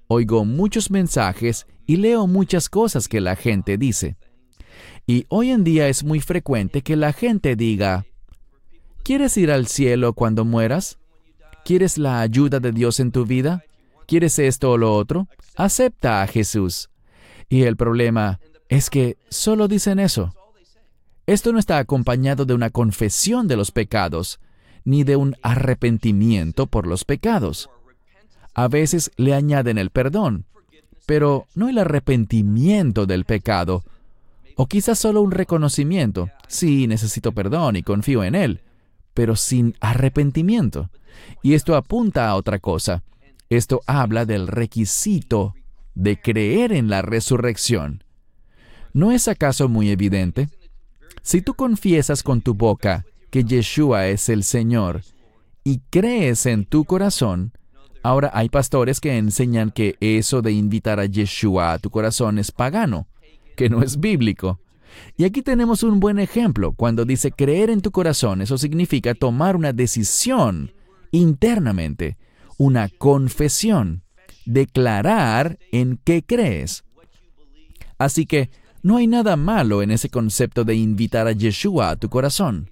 [0.08, 4.18] oigo muchos mensajes y leo muchas cosas que la gente dice.
[5.06, 8.06] Y hoy en día es muy frecuente que la gente diga,
[9.04, 10.98] ¿quieres ir al cielo cuando mueras?
[11.64, 13.64] ¿Quieres la ayuda de Dios en tu vida?
[14.08, 15.28] ¿Quieres esto o lo otro?
[15.56, 16.90] Acepta a Jesús.
[17.50, 20.34] Y el problema es que solo dicen eso.
[21.28, 24.40] Esto no está acompañado de una confesión de los pecados,
[24.86, 27.70] ni de un arrepentimiento por los pecados.
[28.54, 30.46] A veces le añaden el perdón,
[31.06, 33.84] pero no el arrepentimiento del pecado.
[34.56, 36.30] O quizás solo un reconocimiento.
[36.48, 38.62] Sí, necesito perdón y confío en Él,
[39.14, 40.90] pero sin arrepentimiento.
[41.44, 43.04] Y esto apunta a otra cosa.
[43.50, 45.56] Esto habla del requisito
[45.94, 48.06] de creer en la resurrección.
[48.94, 50.48] ¿No es acaso muy evidente?
[51.28, 55.02] Si tú confiesas con tu boca que Yeshua es el Señor
[55.62, 57.52] y crees en tu corazón,
[58.02, 62.54] ahora hay pastores que enseñan que eso de invitar a Yeshua a tu corazón es
[62.54, 63.10] pagano,
[63.58, 64.62] que no es bíblico.
[65.18, 66.72] Y aquí tenemos un buen ejemplo.
[66.72, 70.72] Cuando dice creer en tu corazón, eso significa tomar una decisión
[71.12, 72.16] internamente,
[72.58, 74.02] una confesión,
[74.46, 76.86] declarar en qué crees.
[77.98, 78.50] Así que
[78.88, 82.72] no hay nada malo en ese concepto de invitar a Yeshua a tu corazón.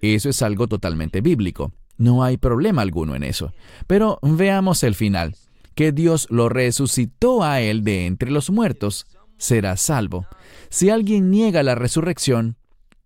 [0.00, 1.72] Eso es algo totalmente bíblico.
[1.98, 3.52] No hay problema alguno en eso.
[3.86, 5.36] Pero veamos el final.
[5.74, 9.04] Que Dios lo resucitó a él de entre los muertos,
[9.36, 10.26] será salvo.
[10.70, 12.56] Si alguien niega la resurrección,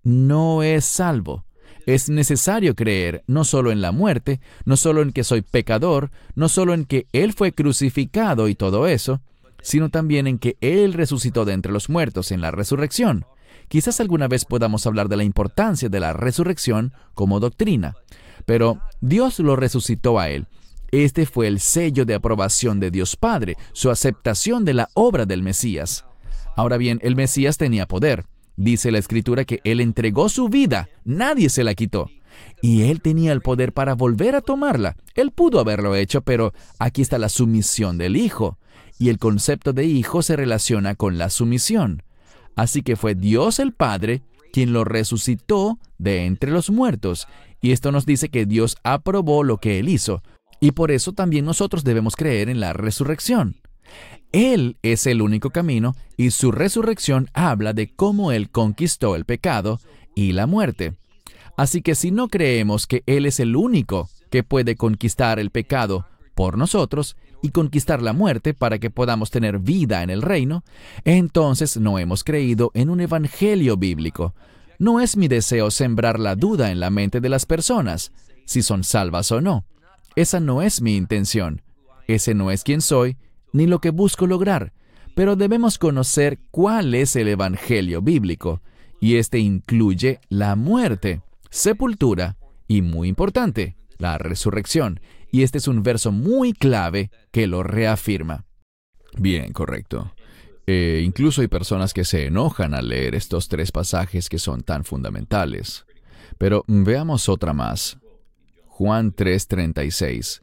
[0.04, 1.46] no es salvo.
[1.84, 6.48] Es necesario creer no solo en la muerte, no solo en que soy pecador, no
[6.48, 9.20] solo en que Él fue crucificado y todo eso,
[9.66, 13.26] sino también en que Él resucitó de entre los muertos en la resurrección.
[13.66, 17.96] Quizás alguna vez podamos hablar de la importancia de la resurrección como doctrina,
[18.44, 20.46] pero Dios lo resucitó a Él.
[20.92, 25.42] Este fue el sello de aprobación de Dios Padre, su aceptación de la obra del
[25.42, 26.04] Mesías.
[26.54, 28.24] Ahora bien, el Mesías tenía poder.
[28.54, 32.08] Dice la escritura que Él entregó su vida, nadie se la quitó.
[32.62, 34.94] Y Él tenía el poder para volver a tomarla.
[35.16, 38.58] Él pudo haberlo hecho, pero aquí está la sumisión del Hijo.
[38.98, 42.02] Y el concepto de hijo se relaciona con la sumisión.
[42.54, 47.28] Así que fue Dios el Padre quien lo resucitó de entre los muertos.
[47.60, 50.22] Y esto nos dice que Dios aprobó lo que Él hizo.
[50.60, 53.56] Y por eso también nosotros debemos creer en la resurrección.
[54.32, 59.78] Él es el único camino y su resurrección habla de cómo Él conquistó el pecado
[60.14, 60.94] y la muerte.
[61.56, 66.06] Así que si no creemos que Él es el único que puede conquistar el pecado
[66.34, 70.64] por nosotros y conquistar la muerte para que podamos tener vida en el reino,
[71.04, 74.34] entonces no hemos creído en un evangelio bíblico.
[74.78, 78.12] No es mi deseo sembrar la duda en la mente de las personas,
[78.44, 79.64] si son salvas o no.
[80.14, 81.62] Esa no es mi intención.
[82.06, 83.16] Ese no es quien soy,
[83.52, 84.72] ni lo que busco lograr.
[85.14, 88.60] Pero debemos conocer cuál es el evangelio bíblico,
[89.00, 92.36] y este incluye la muerte, sepultura
[92.68, 95.00] y, muy importante, la resurrección.
[95.36, 98.46] Y este es un verso muy clave que lo reafirma.
[99.18, 100.14] Bien, correcto.
[100.66, 104.82] Eh, incluso hay personas que se enojan al leer estos tres pasajes que son tan
[104.84, 105.84] fundamentales.
[106.38, 107.98] Pero veamos otra más.
[108.66, 110.40] Juan 3:36.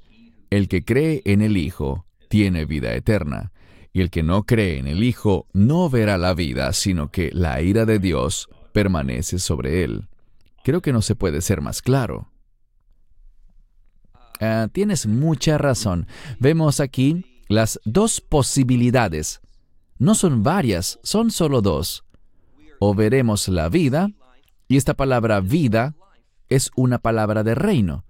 [0.52, 3.52] El que cree en el Hijo tiene vida eterna,
[3.94, 7.64] y el que no cree en el Hijo no verá la vida, sino que la
[7.64, 10.08] ira de Dios permanece sobre él.
[10.64, 12.33] Creo que no se puede ser más claro.
[14.44, 16.06] Ah, tienes mucha razón.
[16.38, 19.40] Vemos aquí las dos posibilidades.
[19.98, 22.04] No son varias, son solo dos.
[22.80, 24.10] O veremos la vida,
[24.68, 25.96] y esta palabra vida
[26.50, 28.04] es una palabra de reino.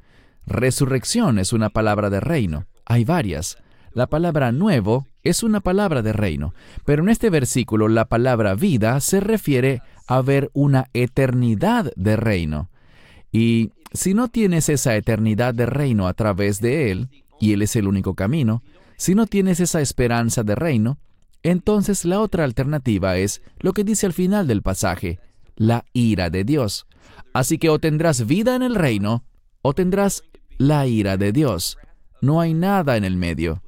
[0.48, 2.65] Resurrección es una palabra de reino.
[2.84, 3.58] Hay varias.
[3.91, 9.00] La palabra nuevo es una palabra de reino, pero en este versículo la palabra vida
[9.02, 12.72] se refiere a ver una eternidad de reino.
[13.32, 17.75] Y si no tienes esa eternidad de reino a través de Él, y Él es
[17.75, 18.63] el único camino,
[18.97, 20.99] si no tienes esa esperanza de reino,
[21.43, 25.19] entonces la otra alternativa es lo que dice al final del pasaje,
[25.56, 26.88] la ira de Dios.
[27.34, 29.25] Así que o tendrás vida en el reino,
[29.62, 30.23] o tendrás
[30.58, 31.77] la ira de Dios.
[32.21, 33.62] No hay nada en el medio.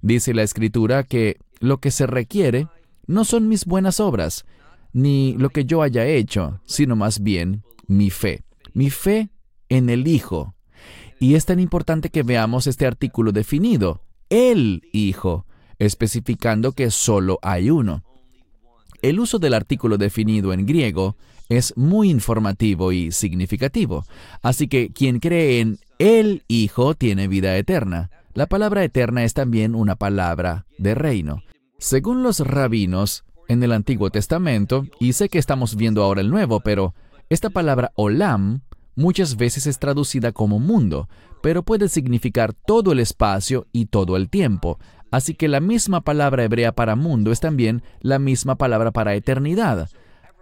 [0.00, 2.68] Dice la Escritura que lo que se requiere
[3.06, 4.44] no son mis buenas obras,
[4.92, 8.44] ni lo que yo haya hecho, sino más bien mi fe.
[8.72, 9.30] Mi fe
[9.68, 10.54] en el Hijo.
[11.18, 15.46] Y es tan importante que veamos este artículo definido, el Hijo,
[15.78, 18.04] especificando que solo hay uno.
[19.02, 21.16] El uso del artículo definido en griego
[21.48, 24.04] es muy informativo y significativo,
[24.42, 28.10] así que quien cree en el Hijo tiene vida eterna.
[28.34, 31.42] La palabra eterna es también una palabra de reino.
[31.78, 36.60] Según los rabinos en el Antiguo Testamento, y sé que estamos viendo ahora el Nuevo,
[36.60, 36.94] pero
[37.28, 38.60] esta palabra olam
[38.96, 41.08] muchas veces es traducida como mundo,
[41.42, 44.78] pero puede significar todo el espacio y todo el tiempo.
[45.12, 49.88] Así que la misma palabra hebrea para mundo es también la misma palabra para eternidad.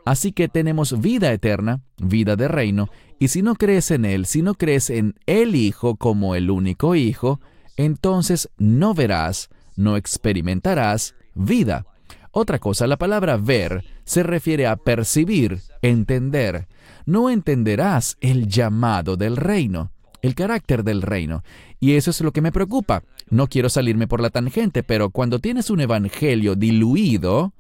[0.07, 2.89] Así que tenemos vida eterna, vida de reino,
[3.19, 6.95] y si no crees en Él, si no crees en el Hijo como el único
[6.95, 7.41] Hijo,
[7.77, 11.87] entonces no verás, no experimentarás vida.
[12.33, 16.67] Otra cosa, la palabra ver se refiere a percibir, entender
[17.07, 19.91] no entenderás el llamado del reino,
[20.23, 21.43] el carácter del reino.
[21.81, 23.03] Y eso es lo que me preocupa.
[23.29, 27.53] No quiero salirme por la tangente, pero cuando tienes un evangelio diluido,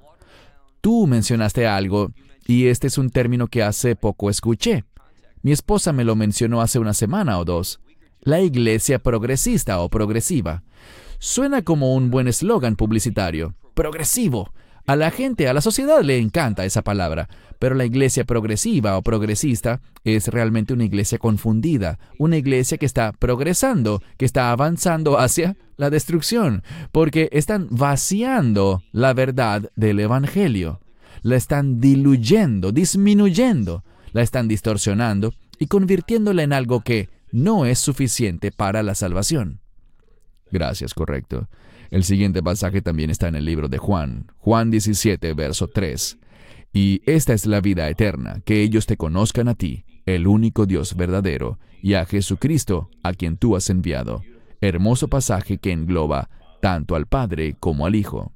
[0.80, 2.10] tú mencionaste algo,
[2.46, 4.84] y este es un término que hace poco escuché.
[5.42, 7.80] Mi esposa me lo mencionó hace una semana o dos.
[8.22, 10.62] La iglesia progresista o progresiva.
[11.18, 13.54] Suena como un buen eslogan publicitario.
[13.74, 14.52] Progresivo.
[14.86, 19.02] A la gente, a la sociedad le encanta esa palabra, pero la iglesia progresiva o
[19.02, 25.56] progresista es realmente una iglesia confundida, una iglesia que está progresando, que está avanzando hacia
[25.78, 30.80] la destrucción, porque están vaciando la verdad del Evangelio,
[31.22, 38.52] la están diluyendo, disminuyendo, la están distorsionando y convirtiéndola en algo que no es suficiente
[38.52, 39.60] para la salvación.
[40.50, 41.48] Gracias, correcto.
[41.94, 46.18] El siguiente pasaje también está en el libro de Juan, Juan 17, verso 3.
[46.72, 50.96] Y esta es la vida eterna, que ellos te conozcan a ti, el único Dios
[50.96, 54.22] verdadero, y a Jesucristo, a quien tú has enviado.
[54.60, 56.30] Hermoso pasaje que engloba
[56.60, 58.32] tanto al Padre como al Hijo.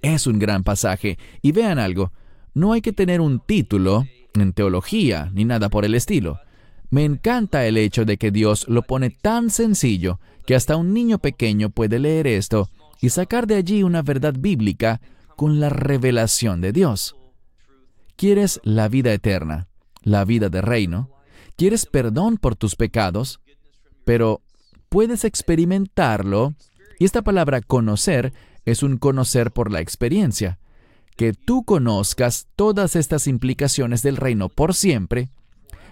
[0.00, 2.14] Es un gran pasaje, y vean algo,
[2.54, 6.40] no hay que tener un título en teología ni nada por el estilo.
[6.88, 11.18] Me encanta el hecho de que Dios lo pone tan sencillo que hasta un niño
[11.18, 12.68] pequeño puede leer esto
[13.00, 15.00] y sacar de allí una verdad bíblica
[15.36, 17.16] con la revelación de Dios.
[18.16, 19.68] ¿Quieres la vida eterna,
[20.02, 21.10] la vida de reino?
[21.56, 23.40] ¿Quieres perdón por tus pecados?
[24.04, 24.42] Pero
[24.88, 26.54] puedes experimentarlo,
[26.98, 28.32] y esta palabra conocer
[28.64, 30.58] es un conocer por la experiencia.
[31.16, 35.30] que tú conozcas todas estas implicaciones del reino por siempre,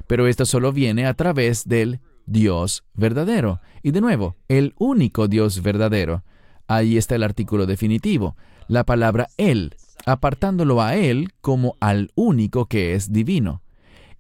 [0.06, 2.00] pero esto solo viene a través del
[2.30, 3.60] Dios verdadero.
[3.82, 6.22] Y de nuevo, el único Dios verdadero.
[6.68, 8.36] Ahí está el artículo definitivo,
[8.68, 9.74] la palabra Él,
[10.06, 13.62] apartándolo a Él como al único que es divino.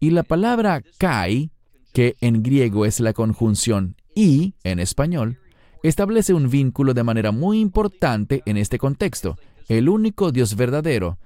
[0.00, 1.50] Y la palabra Kai,
[1.92, 5.38] que en griego es la conjunción y en español,
[5.84, 9.38] establece un vínculo de manera muy importante en este contexto,
[9.68, 11.18] el único Dios verdadero.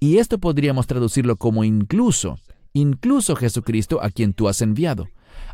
[0.00, 2.40] Y esto podríamos traducirlo como incluso,
[2.72, 5.06] incluso Jesucristo a quien tú has enviado.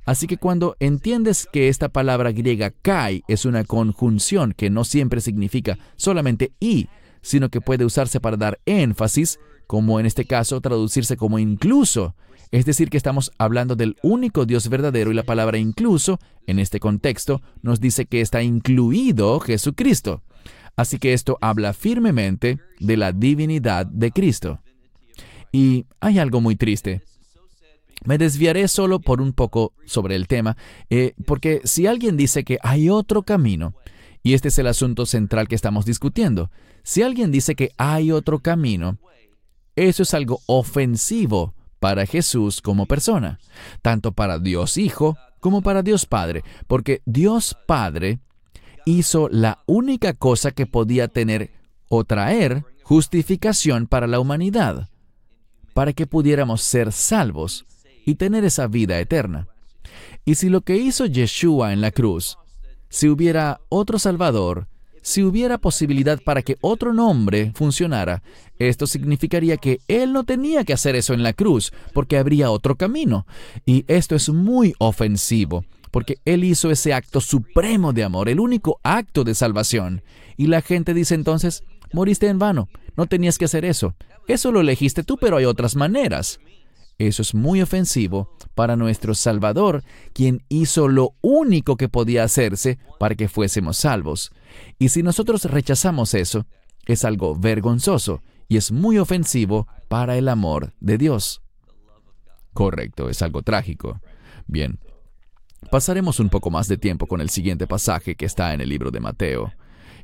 [0.04, 5.20] Así que cuando entiendes que esta palabra griega kai es una conjunción que no siempre
[5.20, 6.88] significa solamente y,
[7.20, 12.14] sino que puede usarse para dar énfasis, como en este caso traducirse como incluso,
[12.50, 16.80] es decir, que estamos hablando del único Dios verdadero y la palabra incluso, en este
[16.80, 20.22] contexto, nos dice que está incluido Jesucristo.
[20.74, 24.60] Así que esto habla firmemente de la divinidad de Cristo.
[25.52, 27.02] Y hay algo muy triste.
[28.04, 30.56] Me desviaré solo por un poco sobre el tema,
[30.90, 33.74] eh, porque si alguien dice que hay otro camino,
[34.22, 36.50] y este es el asunto central que estamos discutiendo,
[36.82, 38.98] si alguien dice que hay otro camino,
[39.76, 43.38] eso es algo ofensivo para Jesús como persona,
[43.82, 48.18] tanto para Dios Hijo como para Dios Padre, porque Dios Padre
[48.84, 51.52] hizo la única cosa que podía tener
[51.88, 54.88] o traer justificación para la humanidad,
[55.74, 57.66] para que pudiéramos ser salvos
[58.08, 59.48] y tener esa vida eterna.
[60.24, 62.38] Y si lo que hizo Yeshua en la cruz,
[62.88, 64.66] si hubiera otro Salvador,
[65.02, 68.22] si hubiera posibilidad para que otro nombre funcionara,
[68.58, 72.76] esto significaría que Él no tenía que hacer eso en la cruz, porque habría otro
[72.76, 73.26] camino.
[73.66, 78.80] Y esto es muy ofensivo, porque Él hizo ese acto supremo de amor, el único
[78.84, 80.02] acto de salvación.
[80.38, 83.94] Y la gente dice entonces, moriste en vano, no tenías que hacer eso.
[84.28, 86.40] Eso lo elegiste tú, pero hay otras maneras.
[86.98, 93.14] Eso es muy ofensivo para nuestro Salvador, quien hizo lo único que podía hacerse para
[93.14, 94.32] que fuésemos salvos.
[94.80, 96.46] Y si nosotros rechazamos eso,
[96.86, 101.40] es algo vergonzoso y es muy ofensivo para el amor de Dios.
[102.52, 104.00] Correcto, es algo trágico.
[104.48, 104.80] Bien,
[105.70, 108.90] pasaremos un poco más de tiempo con el siguiente pasaje que está en el libro
[108.90, 109.52] de Mateo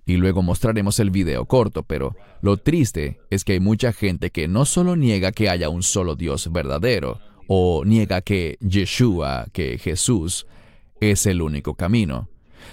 [0.07, 4.49] y luego mostraremos el video corto, pero lo triste es que hay mucha gente que
[4.49, 10.47] no solo niega que haya un solo Dios verdadero, o niega que Yeshua, que Jesús,
[11.01, 12.29] es el único camino,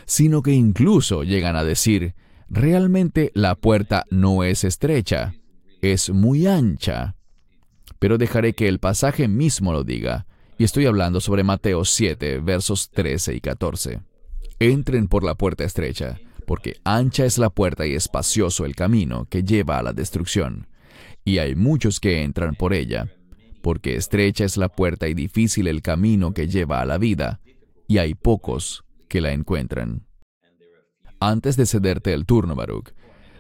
[0.06, 2.16] sino que incluso llegan a decir,
[2.50, 5.34] realmente la puerta no es estrecha,
[5.82, 7.16] es muy ancha.
[8.00, 10.26] Pero dejaré que el pasaje mismo lo diga,
[10.58, 14.02] y estoy hablando sobre Mateo 7, versos 13 y 14.
[14.60, 19.44] Entren por la puerta estrecha porque ancha es la puerta y espacioso el camino que
[19.44, 20.68] lleva a la destrucción,
[21.24, 23.08] y hay muchos que entran por ella,
[23.62, 27.40] porque estrecha es la puerta y difícil el camino que lleva a la vida,
[27.88, 30.06] y hay pocos que la encuentran.
[31.20, 32.94] Antes de cederte el turno, Baruch,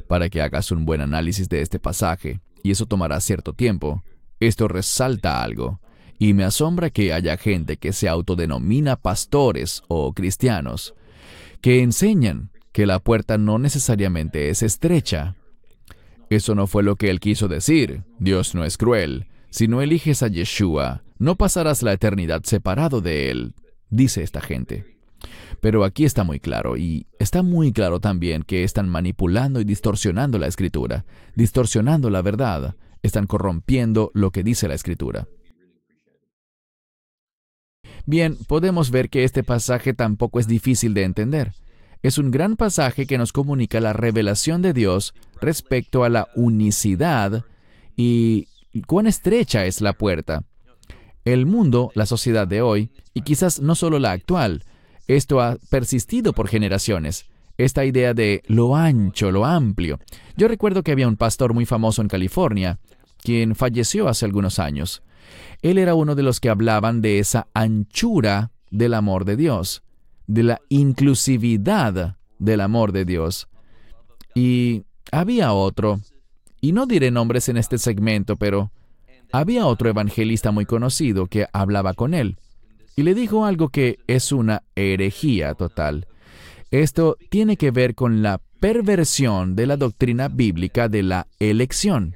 [0.07, 4.03] para que hagas un buen análisis de este pasaje, y eso tomará cierto tiempo,
[4.39, 5.79] esto resalta algo,
[6.19, 10.93] y me asombra que haya gente que se autodenomina pastores o cristianos,
[11.61, 15.35] que enseñan que la puerta no necesariamente es estrecha.
[16.29, 18.03] Eso no fue lo que él quiso decir.
[18.19, 19.27] Dios no es cruel.
[19.49, 23.53] Si no eliges a Yeshua, no pasarás la eternidad separado de él,
[23.89, 24.85] dice esta gente.
[25.59, 30.39] Pero aquí está muy claro, y está muy claro también que están manipulando y distorsionando
[30.39, 31.05] la escritura,
[31.35, 35.27] distorsionando la verdad, están corrompiendo lo que dice la escritura.
[38.05, 41.51] Bien, podemos ver que este pasaje tampoco es difícil de entender
[42.03, 47.45] es un gran pasaje que nos comunica la revelación de Dios respecto a la unicidad
[47.95, 48.47] y
[48.87, 50.43] cuán estrecha es la puerta.
[51.25, 54.63] El mundo, la sociedad de hoy, y quizás no solo la actual,
[55.07, 57.25] esto ha persistido por generaciones.
[57.57, 59.99] Esta idea de lo ancho, lo amplio.
[60.35, 62.79] Yo recuerdo que había un pastor muy famoso en California,
[63.21, 65.03] quien falleció hace algunos años.
[65.61, 69.83] Él era uno de los que hablaban de esa anchura del amor de Dios
[70.27, 73.47] de la inclusividad del amor de Dios.
[74.33, 76.01] Y había otro,
[76.59, 78.71] y no diré nombres en este segmento, pero
[79.31, 82.37] había otro evangelista muy conocido que hablaba con él,
[82.95, 86.07] y le dijo algo que es una herejía total.
[86.69, 92.15] Esto tiene que ver con la perversión de la doctrina bíblica de la elección.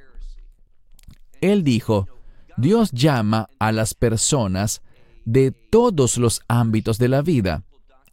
[1.40, 2.08] Él dijo,
[2.56, 4.80] Dios llama a las personas
[5.24, 7.64] de todos los ámbitos de la vida.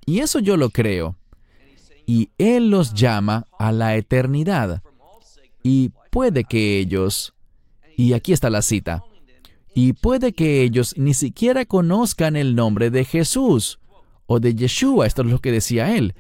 [0.05, 1.15] Y eso yo lo creo.
[2.05, 4.83] Y Él los llama a la eternidad.
[5.63, 7.33] Y puede que ellos,
[7.95, 9.03] y aquí está la cita,
[9.73, 13.79] y puede que ellos ni siquiera conozcan el nombre de Jesús
[14.27, 16.13] o de Yeshua, esto es lo que decía él,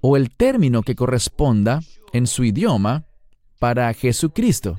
[0.00, 1.80] o el término que corresponda
[2.12, 3.04] en su idioma
[3.58, 4.78] para Jesucristo.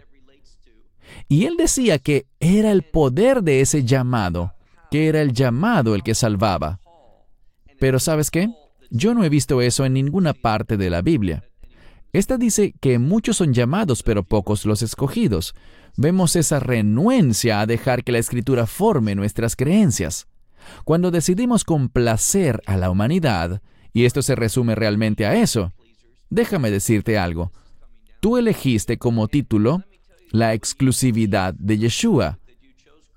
[1.27, 4.53] Y él decía que era el poder de ese llamado,
[4.91, 6.79] que era el llamado el que salvaba.
[7.79, 8.49] Pero ¿sabes qué?
[8.89, 11.43] Yo no he visto eso en ninguna parte de la Biblia.
[12.11, 15.53] Esta dice que muchos son llamados, pero pocos los escogidos.
[15.95, 20.27] Vemos esa renuencia a dejar que la escritura forme nuestras creencias.
[20.85, 23.61] Cuando decidimos complacer a la humanidad,
[23.93, 25.71] y esto se resume realmente a eso,
[26.29, 27.51] déjame decirte algo.
[28.19, 29.83] Tú elegiste como título
[30.31, 32.39] la exclusividad de Yeshua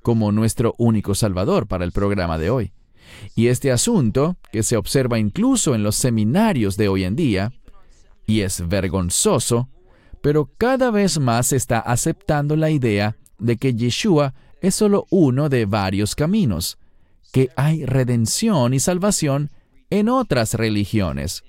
[0.03, 2.73] como nuestro único Salvador para el programa de hoy.
[3.35, 7.53] Y este asunto, que se observa incluso en los seminarios de hoy en día,
[8.27, 9.69] y es vergonzoso,
[10.23, 15.49] pero cada vez más se está aceptando la idea de que Yeshua es solo uno
[15.49, 16.79] de varios caminos,
[17.33, 19.51] que hay redención y salvación
[19.91, 21.43] en otras religiones.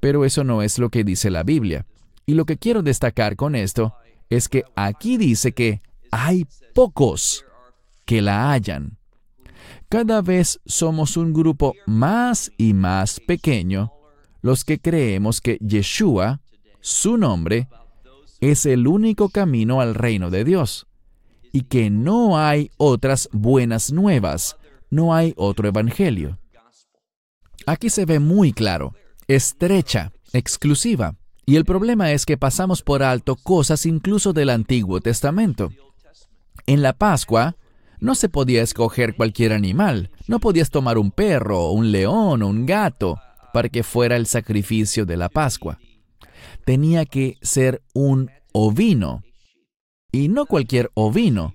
[0.00, 1.86] Pero eso no es lo que dice la Biblia.
[2.26, 3.94] Y lo que quiero destacar con esto
[4.28, 5.80] es que aquí dice que
[6.10, 7.44] hay pocos
[8.04, 8.97] que la hayan.
[9.88, 13.90] Cada vez somos un grupo más y más pequeño
[14.42, 16.42] los que creemos que Yeshua,
[16.80, 17.68] su nombre,
[18.40, 20.86] es el único camino al reino de Dios
[21.52, 24.56] y que no hay otras buenas nuevas,
[24.90, 26.38] no hay otro evangelio.
[27.64, 28.94] Aquí se ve muy claro,
[29.26, 31.16] estrecha, exclusiva,
[31.46, 35.72] y el problema es que pasamos por alto cosas incluso del Antiguo Testamento.
[36.66, 37.56] En la Pascua,
[38.00, 42.66] no se podía escoger cualquier animal, no podías tomar un perro, un león o un
[42.66, 43.18] gato
[43.52, 45.78] para que fuera el sacrificio de la Pascua.
[46.64, 49.22] Tenía que ser un ovino.
[50.12, 51.54] Y no cualquier ovino.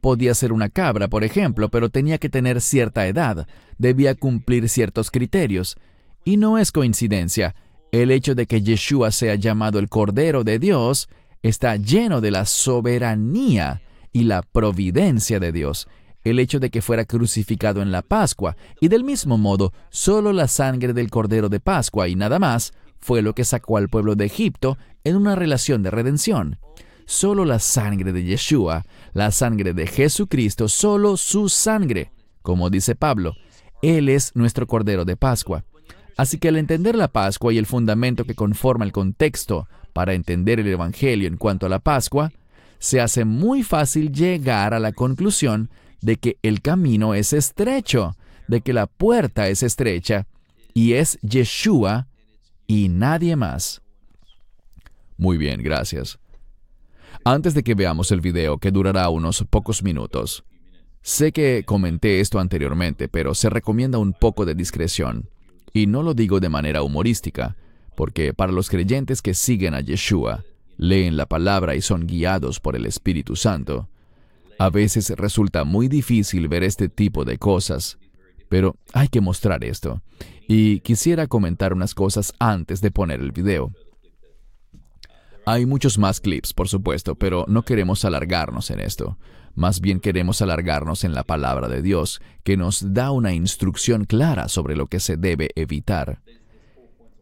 [0.00, 3.46] Podía ser una cabra, por ejemplo, pero tenía que tener cierta edad,
[3.78, 5.76] debía cumplir ciertos criterios.
[6.24, 7.54] Y no es coincidencia,
[7.92, 11.08] el hecho de que Yeshua sea llamado el Cordero de Dios
[11.42, 13.82] está lleno de la soberanía
[14.12, 15.88] y la providencia de Dios.
[16.24, 20.46] El hecho de que fuera crucificado en la Pascua y del mismo modo, solo la
[20.46, 24.26] sangre del Cordero de Pascua y nada más fue lo que sacó al pueblo de
[24.26, 26.58] Egipto en una relación de redención.
[27.06, 32.12] Solo la sangre de Yeshua, la sangre de Jesucristo, solo su sangre.
[32.42, 33.34] Como dice Pablo,
[33.82, 35.64] Él es nuestro Cordero de Pascua.
[36.16, 40.60] Así que al entender la Pascua y el fundamento que conforma el contexto para entender
[40.60, 42.32] el Evangelio en cuanto a la Pascua,
[42.82, 45.70] se hace muy fácil llegar a la conclusión
[46.00, 48.16] de que el camino es estrecho,
[48.48, 50.26] de que la puerta es estrecha,
[50.74, 52.08] y es Yeshua
[52.66, 53.82] y nadie más.
[55.16, 56.18] Muy bien, gracias.
[57.22, 60.42] Antes de que veamos el video, que durará unos pocos minutos,
[61.02, 65.30] sé que comenté esto anteriormente, pero se recomienda un poco de discreción.
[65.72, 67.56] Y no lo digo de manera humorística,
[67.94, 70.42] porque para los creyentes que siguen a Yeshua,
[70.82, 73.88] leen la palabra y son guiados por el Espíritu Santo.
[74.58, 77.98] A veces resulta muy difícil ver este tipo de cosas,
[78.48, 80.02] pero hay que mostrar esto.
[80.48, 83.70] Y quisiera comentar unas cosas antes de poner el video.
[85.46, 89.18] Hay muchos más clips, por supuesto, pero no queremos alargarnos en esto.
[89.54, 94.48] Más bien queremos alargarnos en la palabra de Dios, que nos da una instrucción clara
[94.48, 96.22] sobre lo que se debe evitar.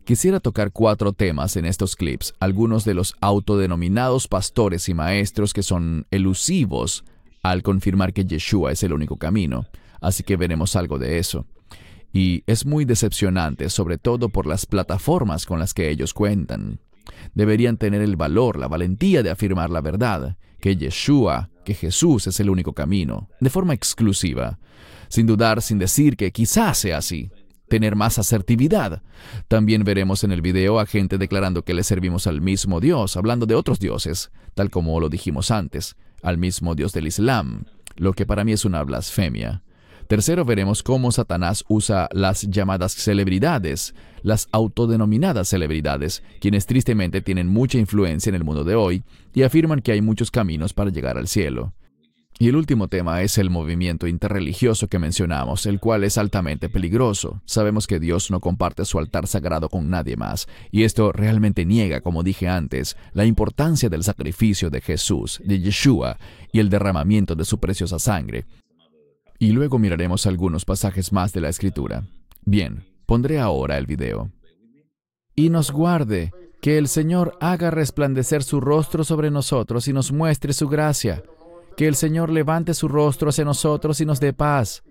[0.04, 5.62] Quisiera tocar cuatro temas en estos clips, algunos de los autodenominados pastores y maestros que
[5.62, 7.04] son elusivos
[7.42, 9.66] al confirmar que Yeshua es el único camino,
[10.00, 11.46] así que veremos algo de eso.
[12.12, 16.80] Y es muy decepcionante, sobre todo por las plataformas con las que ellos cuentan.
[17.34, 22.40] Deberían tener el valor, la valentía de afirmar la verdad, que Yeshua, que Jesús es
[22.40, 24.58] el único camino, de forma exclusiva,
[25.08, 27.30] sin dudar, sin decir que quizás sea así
[27.70, 29.00] tener más asertividad.
[29.48, 33.46] También veremos en el video a gente declarando que le servimos al mismo Dios, hablando
[33.46, 37.64] de otros dioses, tal como lo dijimos antes, al mismo Dios del Islam,
[37.96, 39.62] lo que para mí es una blasfemia.
[40.08, 47.78] Tercero, veremos cómo Satanás usa las llamadas celebridades, las autodenominadas celebridades, quienes tristemente tienen mucha
[47.78, 51.28] influencia en el mundo de hoy y afirman que hay muchos caminos para llegar al
[51.28, 51.72] cielo.
[52.42, 57.42] Y el último tema es el movimiento interreligioso que mencionamos, el cual es altamente peligroso.
[57.44, 62.00] Sabemos que Dios no comparte su altar sagrado con nadie más, y esto realmente niega,
[62.00, 66.16] como dije antes, la importancia del sacrificio de Jesús, de Yeshua,
[66.50, 68.46] y el derramamiento de su preciosa sangre.
[69.38, 72.04] Y luego miraremos algunos pasajes más de la Escritura.
[72.46, 74.30] Bien, pondré ahora el video.
[75.36, 76.32] Y nos guarde
[76.62, 81.22] Que el Señor haga resplandecer su rostro sobre nosotros y nos muestre su gracia.
[81.76, 84.82] Que el Señor levante su rostro hacia nosotros y nos dé paz.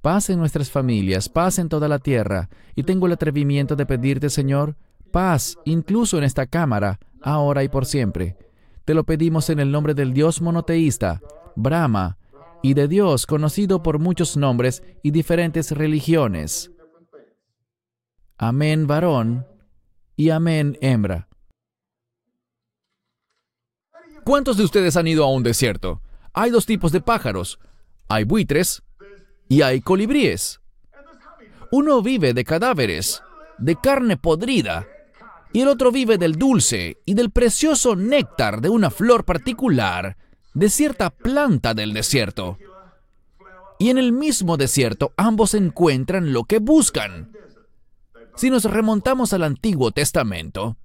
[0.00, 2.48] Paz en nuestras familias, paz en toda la tierra.
[2.74, 4.76] Y tengo el atrevimiento de pedirte, Señor,
[5.10, 8.36] paz incluso en esta cámara, ahora y por siempre.
[8.84, 11.20] Te lo pedimos en el nombre del Dios monoteísta,
[11.56, 12.18] Brahma,
[12.62, 16.70] y de Dios conocido por muchos nombres y diferentes religiones.
[18.36, 19.46] Amén varón
[20.16, 21.28] y amén hembra.
[24.24, 26.02] ¿Cuántos de ustedes han ido a un desierto?
[26.40, 27.58] Hay dos tipos de pájaros.
[28.08, 28.84] Hay buitres
[29.48, 30.60] y hay colibríes.
[31.72, 33.24] Uno vive de cadáveres,
[33.58, 34.86] de carne podrida,
[35.52, 40.16] y el otro vive del dulce y del precioso néctar de una flor particular,
[40.54, 42.56] de cierta planta del desierto.
[43.80, 47.32] Y en el mismo desierto ambos encuentran lo que buscan.
[48.36, 50.76] Si nos remontamos al Antiguo Testamento,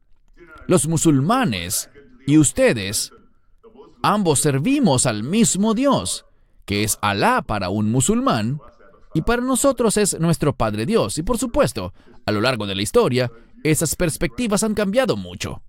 [0.66, 1.92] los musulmanes
[2.26, 3.14] y ustedes,
[4.04, 6.26] ambos servimos al mismo Dios,
[6.66, 8.60] que es Alá para un musulmán,
[9.16, 11.18] y para nosotros es nuestro Padre Dios.
[11.18, 11.94] Y por supuesto,
[12.26, 13.32] a lo largo de la historia,
[13.64, 15.64] esas perspectivas han cambiado mucho.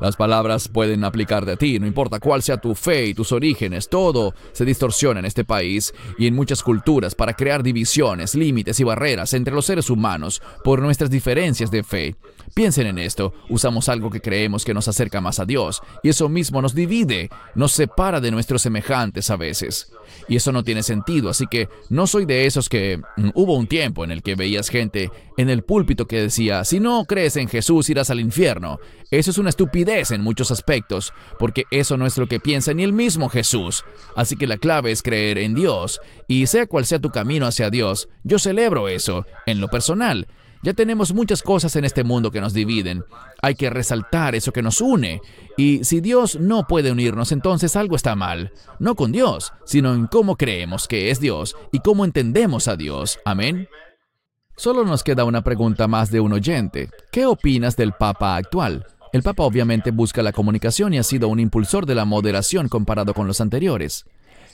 [0.00, 3.90] Las palabras pueden aplicar de ti, no importa cuál sea tu fe y tus orígenes,
[3.90, 8.84] todo se distorsiona en este país y en muchas culturas para crear divisiones, límites y
[8.84, 12.16] barreras entre los seres humanos por nuestras diferencias de fe.
[12.54, 16.28] Piensen en esto, usamos algo que creemos que nos acerca más a Dios y eso
[16.28, 19.92] mismo nos divide, nos separa de nuestros semejantes a veces.
[20.28, 23.66] Y eso no tiene sentido, así que no soy de esos que mm, hubo un
[23.66, 27.48] tiempo en el que veías gente en el púlpito que decía, si no crees en
[27.48, 28.78] Jesús irás al infierno.
[29.10, 32.82] Eso es una estupidez en muchos aspectos, porque eso no es lo que piensa ni
[32.84, 33.84] el mismo Jesús.
[34.14, 37.70] Así que la clave es creer en Dios, y sea cual sea tu camino hacia
[37.70, 40.28] Dios, yo celebro eso, en lo personal.
[40.62, 43.04] Ya tenemos muchas cosas en este mundo que nos dividen.
[43.40, 45.22] Hay que resaltar eso que nos une.
[45.56, 48.52] Y si Dios no puede unirnos, entonces algo está mal.
[48.78, 53.18] No con Dios, sino en cómo creemos que es Dios y cómo entendemos a Dios.
[53.24, 53.68] Amén.
[54.54, 56.90] Solo nos queda una pregunta más de un oyente.
[57.10, 58.86] ¿Qué opinas del Papa actual?
[59.14, 63.14] El Papa obviamente busca la comunicación y ha sido un impulsor de la moderación comparado
[63.14, 64.04] con los anteriores.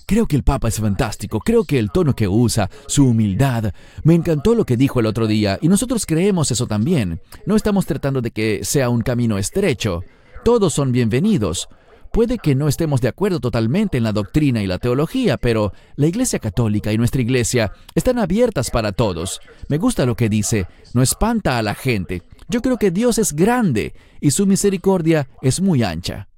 [0.08, 3.72] Creo que el Papa es fantástico, creo que el tono que usa, su humildad,
[4.04, 7.20] me encantó lo que dijo el otro día y nosotros creemos eso también.
[7.44, 10.04] No estamos tratando de que sea un camino estrecho.
[10.44, 11.68] Todos son bienvenidos.
[12.12, 16.06] Puede que no estemos de acuerdo totalmente en la doctrina y la teología, pero la
[16.06, 19.40] Iglesia Católica y nuestra Iglesia están abiertas para todos.
[19.68, 22.22] Me gusta lo que dice, no espanta a la gente.
[22.48, 26.28] Yo creo que Dios es grande y su misericordia es muy ancha.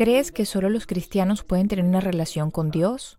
[0.00, 3.18] ¿Crees que solo los cristianos pueden tener una relación con Dios?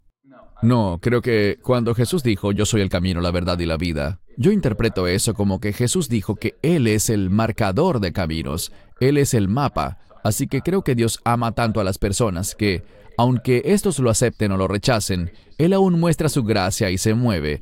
[0.64, 4.20] No, creo que cuando Jesús dijo, yo soy el camino, la verdad y la vida,
[4.36, 9.20] yo interpreto eso como que Jesús dijo que Él es el marcador de caminos, Él
[9.20, 12.84] es el mapa, así que creo que Dios ama tanto a las personas que,
[13.16, 17.62] aunque estos lo acepten o lo rechacen, Él aún muestra su gracia y se mueve,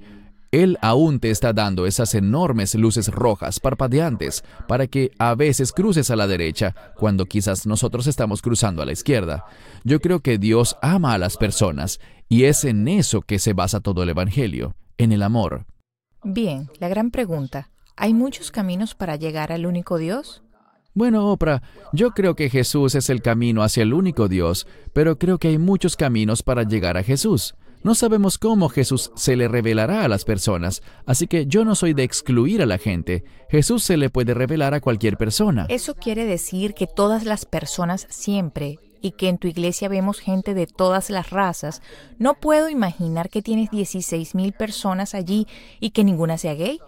[0.51, 6.09] él aún te está dando esas enormes luces rojas parpadeantes para que a veces cruces
[6.09, 9.45] a la derecha cuando quizás nosotros estamos cruzando a la izquierda.
[9.83, 13.79] Yo creo que Dios ama a las personas y es en eso que se basa
[13.79, 15.65] todo el Evangelio, en el amor.
[16.23, 17.69] Bien, la gran pregunta.
[17.95, 20.41] ¿Hay muchos caminos para llegar al único Dios?
[20.93, 21.61] Bueno, Oprah,
[21.93, 25.57] yo creo que Jesús es el camino hacia el único Dios, pero creo que hay
[25.57, 27.55] muchos caminos para llegar a Jesús.
[27.82, 31.93] No sabemos cómo Jesús se le revelará a las personas, así que yo no soy
[31.93, 33.23] de excluir a la gente.
[33.49, 35.65] Jesús se le puede revelar a cualquier persona.
[35.69, 40.53] Eso quiere decir que todas las personas siempre, y que en tu iglesia vemos gente
[40.53, 41.82] de todas las razas,
[42.17, 45.47] no puedo imaginar que tienes 16 mil personas allí
[45.80, 46.80] y que ninguna sea gay.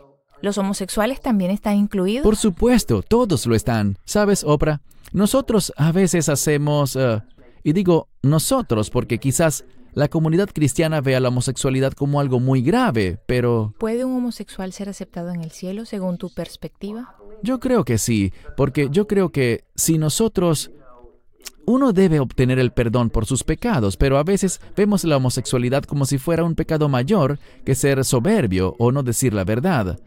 [0.41, 2.23] ¿Los homosexuales también están incluidos?
[2.23, 3.97] Por supuesto, todos lo están.
[4.05, 4.81] ¿Sabes, Oprah?
[5.13, 6.95] Nosotros a veces hacemos...
[6.95, 7.21] Eh,
[7.63, 12.61] y digo nosotros porque quizás la comunidad cristiana ve a la homosexualidad como algo muy
[12.61, 13.73] grave, pero...
[13.77, 17.15] ¿Puede un homosexual ser aceptado en el cielo según tu perspectiva?
[17.43, 20.71] Yo creo que sí, porque yo creo que si nosotros...
[21.65, 26.05] Uno debe obtener el perdón por sus pecados, pero a veces vemos la homosexualidad como
[26.05, 29.99] si fuera un pecado mayor que ser soberbio o no decir la verdad.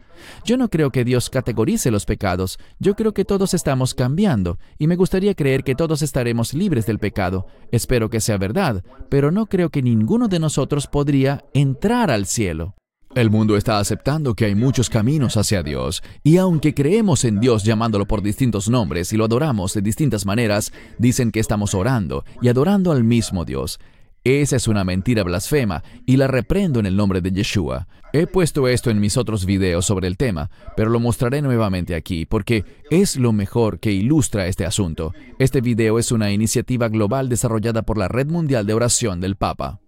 [0.43, 4.87] Yo no creo que Dios categorice los pecados, yo creo que todos estamos cambiando, y
[4.87, 7.47] me gustaría creer que todos estaremos libres del pecado.
[7.71, 12.75] Espero que sea verdad, pero no creo que ninguno de nosotros podría entrar al cielo.
[13.15, 17.63] El mundo está aceptando que hay muchos caminos hacia Dios, y aunque creemos en Dios
[17.63, 22.49] llamándolo por distintos nombres y lo adoramos de distintas maneras, dicen que estamos orando y
[22.49, 23.79] adorando al mismo Dios.
[24.25, 27.87] Esa es una mentira blasfema y la reprendo en el nombre de Yeshua.
[28.11, 32.25] He puesto esto en mis otros videos sobre el tema, pero lo mostraré nuevamente aquí
[32.25, 35.13] porque es lo mejor que ilustra este asunto.
[35.39, 39.79] Este video es una iniciativa global desarrollada por la Red Mundial de Oración del Papa.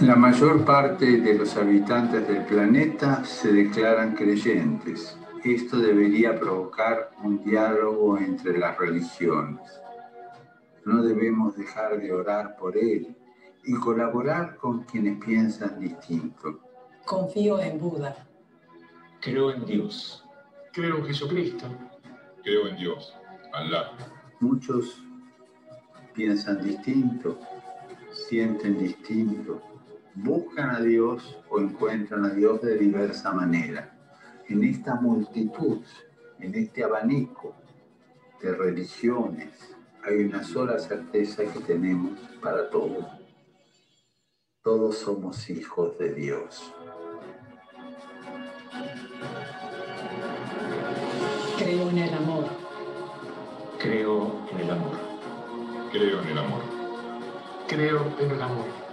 [0.00, 5.16] La mayor parte de los habitantes del planeta se declaran creyentes.
[5.42, 9.60] Esto debería provocar un diálogo entre las religiones
[10.84, 13.16] no debemos dejar de orar por Él
[13.64, 16.60] y colaborar con quienes piensan distinto.
[17.06, 18.14] Confío en Buda.
[19.20, 20.24] Creo en Dios.
[20.72, 21.66] Creo en Jesucristo.
[22.42, 23.14] Creo en Dios.
[23.52, 23.92] Allah.
[24.40, 25.02] Muchos
[26.12, 27.38] piensan distinto,
[28.28, 29.62] sienten distinto,
[30.14, 33.90] buscan a Dios o encuentran a Dios de diversa manera.
[34.48, 35.80] En esta multitud,
[36.38, 37.54] en este abanico
[38.40, 43.06] de religiones, hay una sola certeza que tenemos para todos.
[44.62, 46.72] Todos somos hijos de Dios.
[51.58, 52.44] Creo en el amor.
[53.78, 54.98] Creo en el amor.
[55.92, 56.62] Creo en el amor.
[57.68, 58.83] Creo en el amor.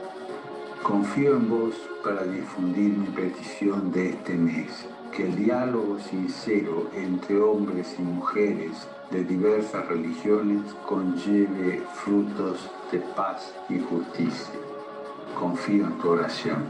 [0.83, 7.39] Confío en vos para difundir mi petición de este mes, que el diálogo sincero entre
[7.39, 12.57] hombres y mujeres de diversas religiones conlleve frutos
[12.91, 14.59] de paz y justicia.
[15.37, 16.65] Confío en tu oración.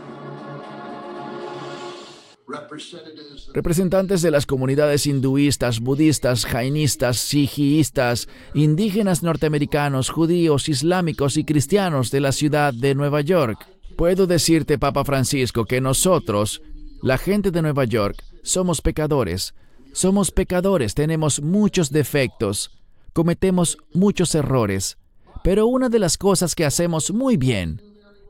[3.54, 12.20] Representantes de las comunidades hinduistas, budistas, jainistas, sijiistas, indígenas norteamericanos, judíos, islámicos y cristianos de
[12.20, 13.66] la ciudad de Nueva York.
[13.98, 16.62] Puedo decirte, Papa Francisco, que nosotros,
[17.02, 19.54] la gente de Nueva York, somos pecadores,
[19.94, 22.72] somos pecadores, tenemos muchos defectos,
[23.14, 24.98] cometemos muchos errores,
[25.44, 27.82] pero una de las cosas que hacemos muy bien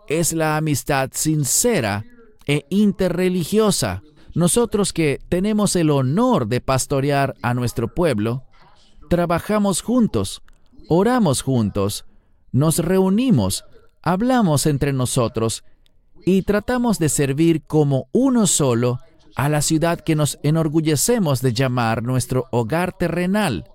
[0.08, 2.06] es la amistad sincera
[2.48, 4.02] e interreligiosa.
[4.34, 8.44] Nosotros que tenemos el honor de pastorear a nuestro pueblo,
[9.10, 10.42] trabajamos juntos,
[10.88, 12.06] oramos juntos,
[12.52, 13.66] nos reunimos,
[14.02, 15.64] hablamos entre nosotros
[16.26, 19.00] y tratamos de servir como uno solo
[19.36, 23.70] a la ciudad que nos enorgullecemos de llamar nuestro hogar terrenal,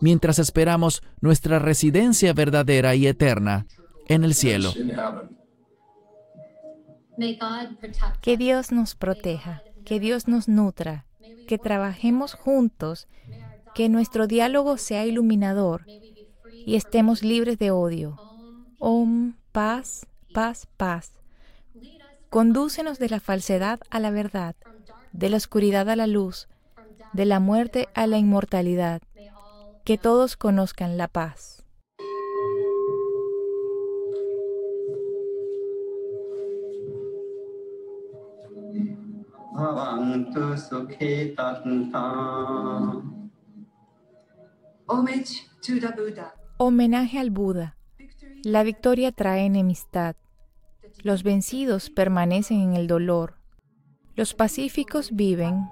[0.00, 3.66] mientras esperamos nuestra residencia verdadera y eterna
[4.08, 4.72] en el cielo.
[8.20, 11.06] Que Dios nos proteja, que Dios nos nutra,
[11.46, 13.06] que trabajemos juntos,
[13.74, 15.84] que nuestro diálogo sea iluminador
[16.66, 18.18] y estemos libres de odio.
[18.78, 21.12] Om, paz, paz, paz.
[22.30, 24.56] Condúcenos de la falsedad a la verdad
[25.12, 26.48] de la oscuridad a la luz,
[27.12, 29.02] de la muerte a la inmortalidad,
[29.84, 31.64] que todos conozcan la paz.
[46.58, 47.76] Homenaje al Buda.
[48.44, 50.16] La victoria trae enemistad.
[51.04, 53.36] Los vencidos permanecen en el dolor.
[54.16, 55.68] Los pacíficos viven.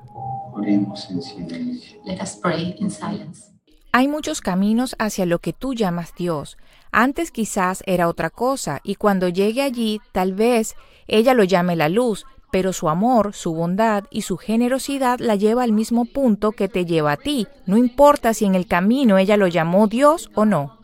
[0.52, 2.00] Oremos en silencio.
[2.04, 3.50] Let us pray in silence.
[3.90, 6.58] Hay muchos caminos hacia lo que tú llamas Dios.
[6.92, 10.76] Antes quizás era otra cosa y cuando llegue allí tal vez
[11.08, 15.64] ella lo llame la luz, pero su amor, su bondad y su generosidad la lleva
[15.64, 17.48] al mismo punto que te lleva a ti.
[17.66, 20.79] No importa si en el camino ella lo llamó Dios o no.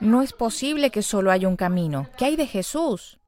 [0.00, 2.08] No es posible que solo haya un camino.
[2.16, 3.18] ¿Qué hay de Jesús?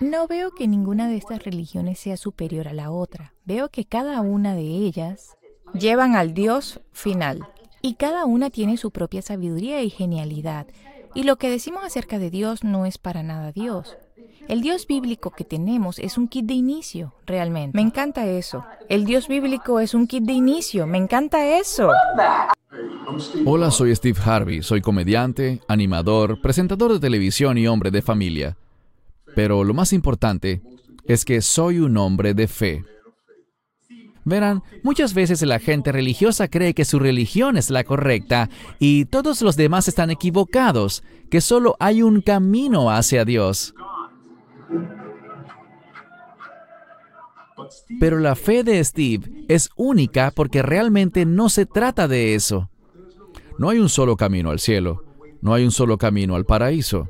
[0.00, 3.34] No veo que ninguna de estas religiones sea superior a la otra.
[3.44, 5.36] Veo que cada una de ellas
[5.74, 7.48] llevan al Dios final.
[7.82, 10.66] Y cada una tiene su propia sabiduría y genialidad.
[11.14, 13.96] Y lo que decimos acerca de Dios no es para nada Dios.
[14.48, 17.76] El Dios bíblico que tenemos es un kit de inicio, realmente.
[17.76, 18.64] Me encanta eso.
[18.88, 20.86] El Dios bíblico es un kit de inicio.
[20.86, 21.90] Me encanta eso.
[23.44, 24.62] Hola, soy Steve Harvey.
[24.62, 28.56] Soy comediante, animador, presentador de televisión y hombre de familia.
[29.34, 30.62] Pero lo más importante
[31.04, 32.84] es que soy un hombre de fe.
[34.24, 39.40] Verán, muchas veces la gente religiosa cree que su religión es la correcta y todos
[39.40, 43.74] los demás están equivocados, que solo hay un camino hacia Dios.
[48.00, 52.70] Pero la fe de Steve es única porque realmente no se trata de eso.
[53.58, 55.04] No hay un solo camino al cielo,
[55.40, 57.08] no hay un solo camino al paraíso.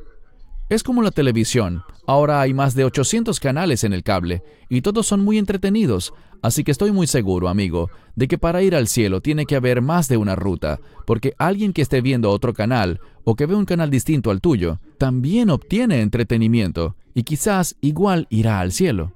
[0.69, 1.83] Es como la televisión.
[2.07, 6.13] Ahora hay más de 800 canales en el cable y todos son muy entretenidos.
[6.43, 9.83] Así que estoy muy seguro, amigo, de que para ir al cielo tiene que haber
[9.83, 13.65] más de una ruta, porque alguien que esté viendo otro canal o que ve un
[13.65, 19.13] canal distinto al tuyo, también obtiene entretenimiento y quizás igual irá al cielo.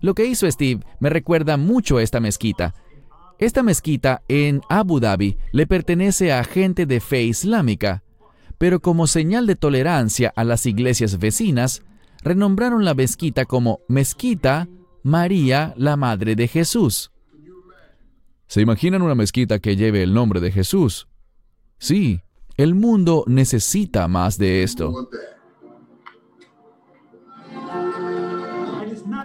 [0.00, 2.74] Lo que hizo Steve me recuerda mucho a esta mezquita.
[3.38, 8.02] Esta mezquita en Abu Dhabi le pertenece a gente de fe islámica,
[8.58, 11.82] pero como señal de tolerancia a las iglesias vecinas,
[12.22, 14.68] renombraron la mezquita como Mezquita
[15.04, 17.12] María, la Madre de Jesús.
[18.46, 21.08] ¿Se imaginan una mezquita que lleve el nombre de Jesús?
[21.76, 22.22] Sí,
[22.56, 25.10] el mundo necesita más de esto.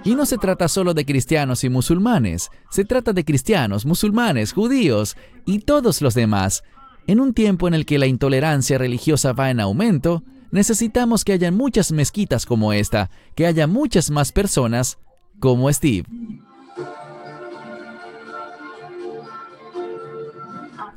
[0.04, 5.16] Y no se trata solo de cristianos y musulmanes, se trata de cristianos, musulmanes, judíos
[5.46, 6.62] y todos los demás.
[7.08, 11.54] En un tiempo en el que la intolerancia religiosa va en aumento, necesitamos que haya
[11.54, 14.98] muchas mezquitas como esta, que haya muchas más personas
[15.40, 16.06] como Steve.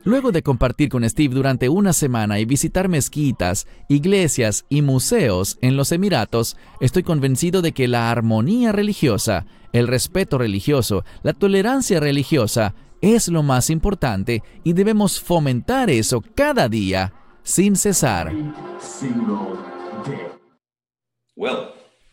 [0.04, 5.76] Luego de compartir con Steve durante una semana y visitar mezquitas, iglesias y museos en
[5.76, 12.74] los Emiratos, estoy convencido de que la armonía religiosa, el respeto religioso, la tolerancia religiosa
[13.00, 17.12] es lo más importante y debemos fomentar eso cada día
[17.44, 18.32] sin cesar.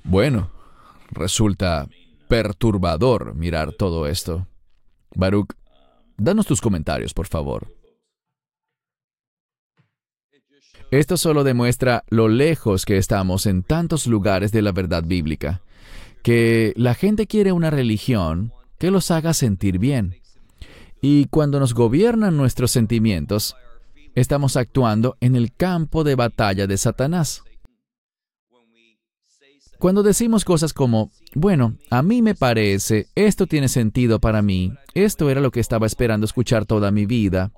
[0.04, 0.52] Bueno,
[1.12, 1.88] resulta
[2.30, 4.48] perturbador mirar todo esto.
[5.16, 5.54] Baruch,
[6.16, 7.68] danos tus comentarios, por favor.
[10.92, 15.62] Esto solo demuestra lo lejos que estamos en tantos lugares de la verdad bíblica,
[16.24, 20.16] que la gente quiere una religión que los haga sentir bien.
[21.02, 23.56] Y cuando nos gobiernan nuestros sentimientos,
[24.14, 27.44] estamos actuando en el campo de batalla de Satanás.
[29.80, 35.30] Cuando decimos cosas como, bueno, a mí me parece, esto tiene sentido para mí, esto
[35.30, 37.54] era lo que estaba esperando escuchar toda mi vida,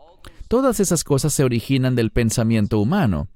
[0.48, 3.28] todas esas cosas se originan del pensamiento humano.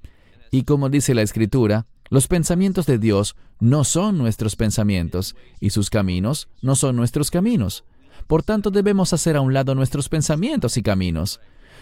[0.52, 5.90] Y como dice la Escritura, los pensamientos de Dios no son nuestros pensamientos, y sus
[5.90, 7.82] caminos no son nuestros caminos.
[8.28, 11.40] Por tanto, debemos hacer a un lado nuestros pensamientos y caminos.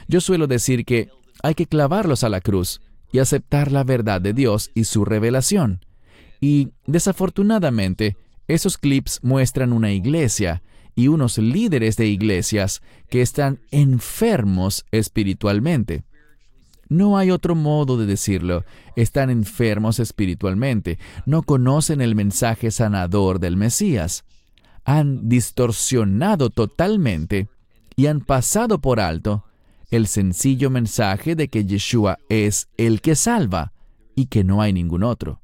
[0.09, 1.11] Yo suelo decir que
[1.43, 2.81] hay que clavarlos a la cruz
[3.13, 5.85] y aceptar la verdad de Dios y su revelación.
[6.41, 8.17] Y desafortunadamente,
[8.49, 10.63] esos clips muestran una iglesia
[10.95, 16.05] y unos líderes de iglesias que están enfermos espiritualmente.
[16.89, 18.65] No hay otro modo de decirlo.
[18.95, 20.99] Están enfermos espiritualmente.
[21.27, 24.25] No conocen el mensaje sanador del Mesías.
[24.85, 27.49] Han distorsionado totalmente
[27.97, 29.45] y han pasado por alto
[29.91, 33.73] el sencillo mensaje de que Yeshua es el que salva
[34.15, 35.41] y que no hay ningún otro.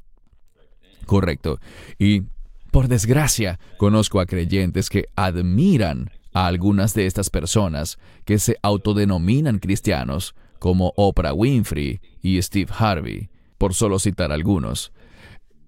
[1.10, 1.58] Correcto.
[1.98, 2.22] Y,
[2.70, 9.58] por desgracia, conozco a creyentes que admiran a algunas de estas personas que se autodenominan
[9.58, 14.92] cristianos, como Oprah Winfrey y Steve Harvey, por solo citar algunos.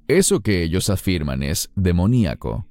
[0.07, 2.69] Eso que ellos afirman es demoníaco.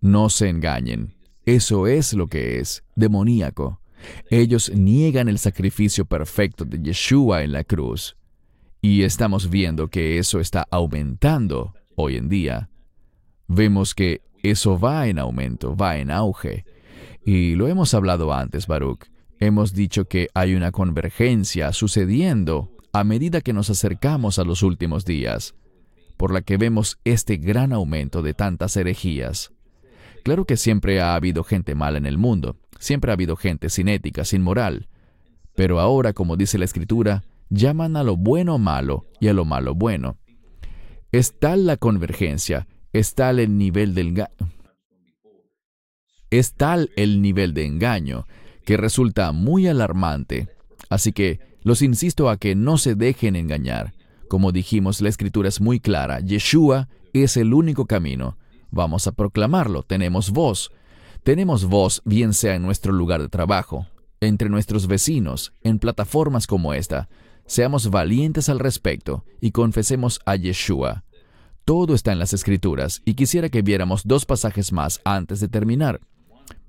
[0.00, 1.12] No se engañen.
[1.44, 3.82] Eso es lo que es, demoníaco.
[4.30, 8.16] Ellos niegan el sacrificio perfecto de Yeshua en la cruz.
[8.80, 12.70] Y estamos viendo que eso está aumentando hoy en día.
[13.46, 16.64] Vemos que eso va en aumento, va en auge.
[17.24, 19.06] Y lo hemos hablado antes, Baruch.
[19.40, 25.04] Hemos dicho que hay una convergencia sucediendo a medida que nos acercamos a los últimos
[25.04, 25.54] días,
[26.16, 29.52] por la que vemos este gran aumento de tantas herejías.
[30.22, 33.88] Claro que siempre ha habido gente mala en el mundo, siempre ha habido gente sin
[33.88, 34.88] ética, sin moral,
[35.54, 39.74] pero ahora, como dice la Escritura, llaman a lo bueno malo y a lo malo
[39.74, 40.16] bueno.
[41.14, 44.26] Es tal la convergencia, es tal el nivel del
[46.28, 48.26] es tal el nivel de engaño
[48.64, 50.48] que resulta muy alarmante.
[50.90, 53.94] Así que los insisto a que no se dejen engañar.
[54.26, 56.18] Como dijimos, la escritura es muy clara.
[56.18, 58.36] Yeshua es el único camino.
[58.72, 59.84] Vamos a proclamarlo.
[59.84, 60.72] Tenemos voz.
[61.22, 63.86] Tenemos voz bien sea en nuestro lugar de trabajo,
[64.18, 67.08] entre nuestros vecinos, en plataformas como esta.
[67.46, 71.04] Seamos valientes al respecto y confesemos a Yeshua.
[71.64, 76.00] Todo está en las escrituras y quisiera que viéramos dos pasajes más antes de terminar.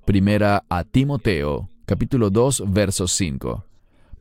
[0.05, 3.65] Primera a Timoteo, capítulo 2, verso 5.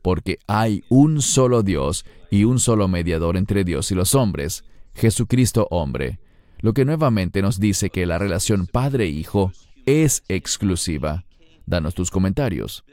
[0.01, 5.67] Porque hay un solo Dios y un solo mediador entre Dios y los hombres, Jesucristo
[5.71, 6.19] hombre,
[6.59, 9.51] lo que nuevamente nos dice que la relación padre-hijo
[9.85, 11.25] es exclusiva.
[11.65, 12.85] Danos tus comentarios.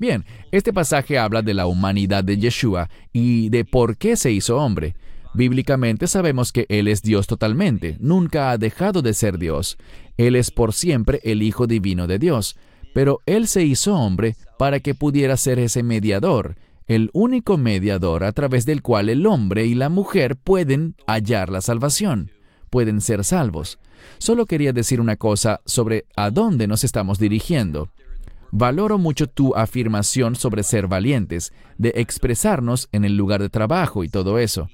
[0.00, 4.56] Bien, este pasaje habla de la humanidad de Yeshua y de por qué se hizo
[4.56, 4.94] hombre.
[5.34, 9.76] Bíblicamente sabemos que Él es Dios totalmente, nunca ha dejado de ser Dios.
[10.16, 12.56] Él es por siempre el Hijo Divino de Dios,
[12.94, 18.32] pero Él se hizo hombre para que pudiera ser ese mediador, el único mediador a
[18.32, 22.30] través del cual el hombre y la mujer pueden hallar la salvación,
[22.70, 23.78] pueden ser salvos.
[24.16, 27.90] Solo quería decir una cosa sobre a dónde nos estamos dirigiendo.
[28.52, 34.08] Valoro mucho tu afirmación sobre ser valientes, de expresarnos en el lugar de trabajo y
[34.08, 34.68] todo eso.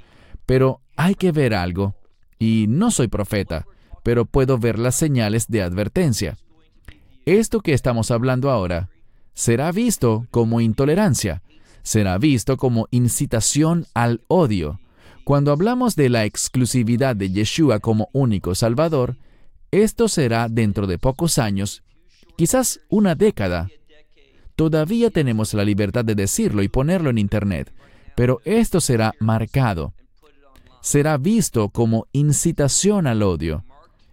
[0.47, 1.95] Pero hay que ver algo,
[2.39, 3.67] y no soy profeta,
[4.03, 6.39] pero puedo ver las señales de advertencia.
[7.27, 8.89] Esto que estamos hablando ahora
[9.35, 11.43] será visto como intolerancia,
[11.83, 14.81] será visto como incitación al odio.
[15.25, 19.17] Cuando hablamos de la exclusividad de Yeshua como único Salvador,
[19.73, 21.83] esto será dentro de pocos años,
[22.37, 23.69] quizás una década.
[24.55, 27.73] Todavía tenemos la libertad de decirlo y ponerlo en Internet,
[28.15, 29.95] pero esto será marcado.
[30.81, 33.65] Será visto como incitación al odio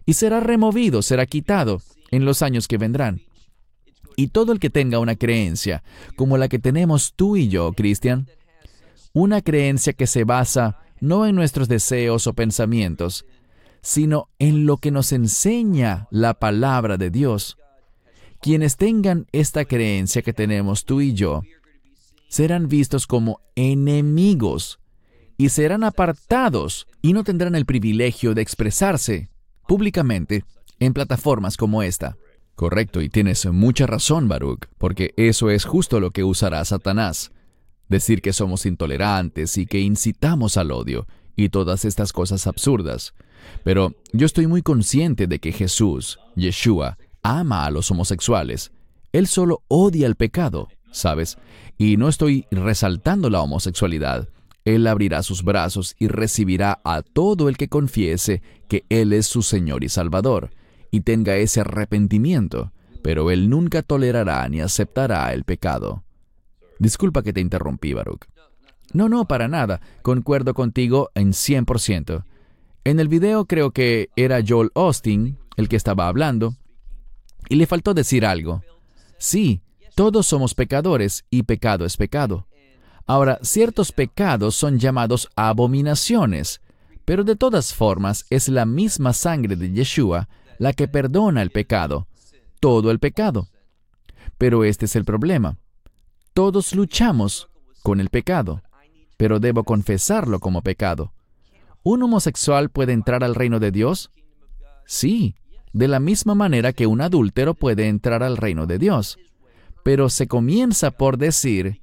[0.05, 3.21] y será removido, será quitado en los años que vendrán.
[4.15, 5.84] Y todo el que tenga una creencia
[6.15, 8.28] como la que tenemos tú y yo, Cristian,
[9.13, 13.26] una creencia que se basa no en nuestros deseos o pensamientos,
[13.82, 17.57] sino en lo que nos enseña la palabra de Dios.
[18.44, 21.44] Quienes tengan esta creencia que tenemos tú y yo,
[22.28, 24.82] serán vistos como enemigos
[25.38, 29.30] y serán apartados y no tendrán el privilegio de expresarse
[29.66, 30.44] públicamente
[30.80, 32.18] en plataformas como esta.
[32.56, 37.32] Correcto, y tienes mucha razón, Baruch, porque eso es justo lo que usará Satanás.
[37.88, 43.14] Decir que somos intolerantes y que incitamos al odio y todas estas cosas absurdas.
[43.64, 48.71] Pero yo estoy muy consciente de que Jesús, Yeshua, ama a los homosexuales.
[49.11, 51.38] Él solo odia el pecado, ¿sabes?
[51.78, 54.30] Y no estoy resaltando la homosexualidad.
[54.65, 59.41] Él abrirá sus brazos y recibirá a todo el que confiese que Él es su
[59.41, 60.51] Señor y Salvador
[60.91, 62.71] y tenga ese arrepentimiento,
[63.01, 66.03] pero Él nunca tolerará ni aceptará el pecado.
[66.80, 68.26] Disculpa que te interrumpí, Baruch.
[68.93, 69.82] No, no, para nada.
[70.01, 72.24] Concuerdo contigo en 100%.
[72.84, 76.55] En el video creo que era Joel Austin el que estaba hablando,
[77.50, 78.64] y le faltó decir algo.
[79.18, 79.62] Sí,
[79.96, 82.48] todos somos pecadores y pecado es pecado.
[83.06, 86.62] Ahora, ciertos pecados son llamados abominaciones,
[87.06, 92.08] pero de todas formas es la misma sangre de Yeshua la que perdona el pecado,
[92.60, 93.50] todo el pecado.
[94.38, 95.58] Pero este es el problema.
[96.34, 97.50] Todos luchamos
[97.82, 98.62] con el pecado,
[99.18, 101.14] pero debo confesarlo como pecado.
[101.84, 104.12] ¿Un homosexual puede entrar al reino de Dios?
[104.86, 105.36] Sí,
[105.74, 109.17] de la misma manera que un adúltero puede entrar al reino de Dios.
[109.84, 111.82] Pero se comienza por decir,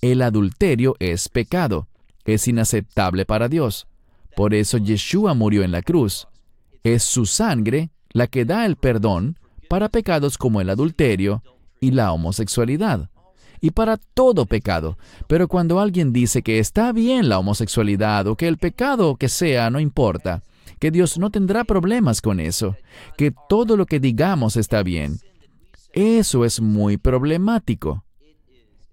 [0.00, 1.88] el adulterio es pecado,
[2.24, 3.86] es inaceptable para Dios.
[4.34, 6.28] Por eso Yeshua murió en la cruz.
[6.82, 9.38] Es su sangre la que da el perdón
[9.68, 11.42] para pecados como el adulterio
[11.80, 13.10] y la homosexualidad,
[13.60, 14.98] y para todo pecado.
[15.26, 19.70] Pero cuando alguien dice que está bien la homosexualidad o que el pecado que sea
[19.70, 20.42] no importa,
[20.82, 22.74] que Dios no tendrá problemas con eso,
[23.16, 25.20] que todo lo que digamos está bien,
[25.92, 28.04] eso es muy problemático.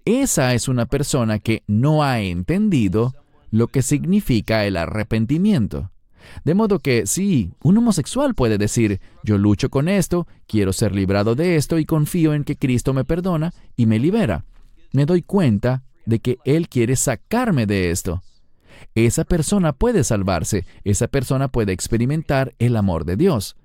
[0.04, 3.12] Esa es una persona que no ha entendido
[3.50, 5.90] lo que significa el arrepentimiento.
[6.44, 11.34] De modo que sí, un homosexual puede decir, yo lucho con esto, quiero ser librado
[11.34, 14.44] de esto y confío en que Cristo me perdona y me libera.
[14.92, 18.22] Me doy cuenta de que Él quiere sacarme de esto.
[18.94, 23.56] Esa persona puede salvarse, esa persona puede experimentar el amor de Dios.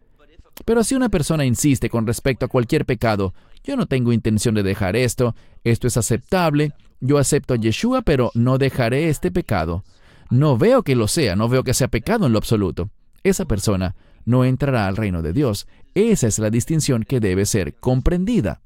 [0.63, 4.63] Pero si una persona insiste con respecto a cualquier pecado, yo no tengo intención de
[4.63, 9.83] dejar esto, esto es aceptable, yo acepto a Yeshua, pero no dejaré este pecado.
[10.29, 12.89] No veo que lo sea, no veo que sea pecado en lo absoluto.
[13.23, 13.95] Esa persona
[14.25, 15.67] no entrará al reino de Dios.
[15.93, 18.61] Esa es la distinción que debe ser comprendida.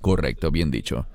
[0.00, 1.06] Correcto, bien dicho.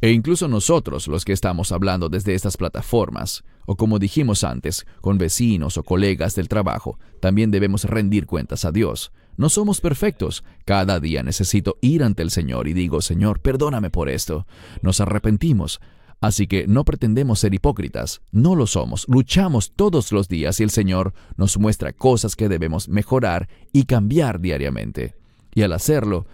[0.00, 5.18] E incluso nosotros, los que estamos hablando desde estas plataformas, o como dijimos antes, con
[5.18, 9.12] vecinos o colegas del trabajo, también debemos rendir cuentas a Dios.
[9.36, 10.44] No somos perfectos.
[10.64, 14.46] Cada día necesito ir ante el Señor y digo, Señor, perdóname por esto.
[14.82, 15.80] Nos arrepentimos.
[16.20, 20.70] Así que no pretendemos ser hipócritas, no lo somos, luchamos todos los días y el
[20.70, 25.14] Señor nos muestra cosas que debemos mejorar y cambiar diariamente.
[25.54, 26.26] Y al hacerlo,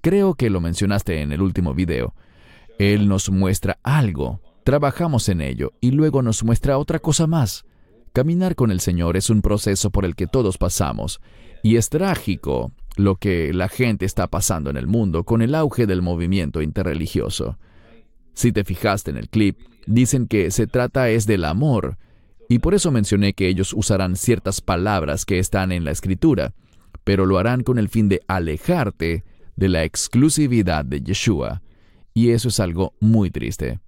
[0.00, 2.14] creo que lo mencionaste en el último video,
[2.82, 7.64] Él nos muestra algo, trabajamos en ello y luego nos muestra otra cosa más.
[8.12, 11.20] Caminar con el Señor es un proceso por el que todos pasamos
[11.62, 15.86] y es trágico lo que la gente está pasando en el mundo con el auge
[15.86, 17.56] del movimiento interreligioso.
[18.34, 21.98] Si te fijaste en el clip, dicen que se trata es del amor,
[22.48, 26.52] Y por eso mencioné que ellos usarán ciertas palabras que están en la escritura,
[27.04, 29.24] pero lo harán con el fin de alejarte
[29.54, 31.62] de la exclusividad de Yeshua.
[32.14, 33.80] Y eso es algo muy triste.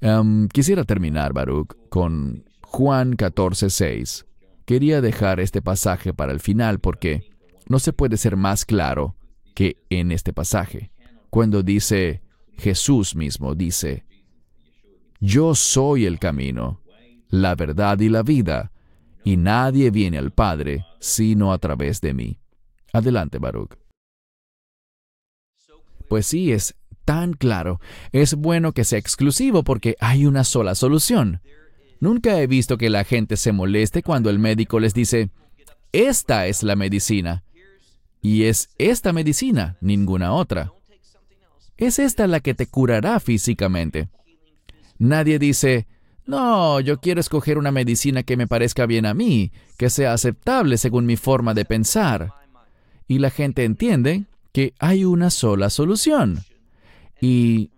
[0.00, 4.26] Em, quisiera terminar, Baruch, con Juan 14:6.
[4.64, 7.30] Quería dejar este pasaje para el final porque
[7.68, 9.16] no se puede ser más claro
[9.54, 10.90] que en este pasaje,
[11.30, 12.22] cuando dice,
[12.56, 14.04] Jesús mismo dice,
[15.20, 16.80] Yo soy el camino,
[17.28, 18.72] la verdad y la vida,
[19.24, 22.38] y nadie viene al Padre sino a través de mí.
[22.92, 23.76] Adelante, Baruch.
[26.08, 27.80] Pues sí, es tan claro.
[28.12, 31.40] Es bueno que sea exclusivo porque hay una sola solución.
[32.00, 35.30] Nunca he visto que la gente se moleste cuando el médico les dice,
[35.92, 37.44] esta es la medicina.
[38.20, 40.72] Y es esta medicina, ninguna otra.
[41.76, 44.08] Es esta la que te curará físicamente.
[44.98, 45.86] Nadie dice,
[46.26, 50.78] no, yo quiero escoger una medicina que me parezca bien a mí, que sea aceptable
[50.78, 52.32] según mi forma de pensar.
[53.06, 56.40] Y la gente entiende que hay una sola solución.
[57.24, 57.70] Y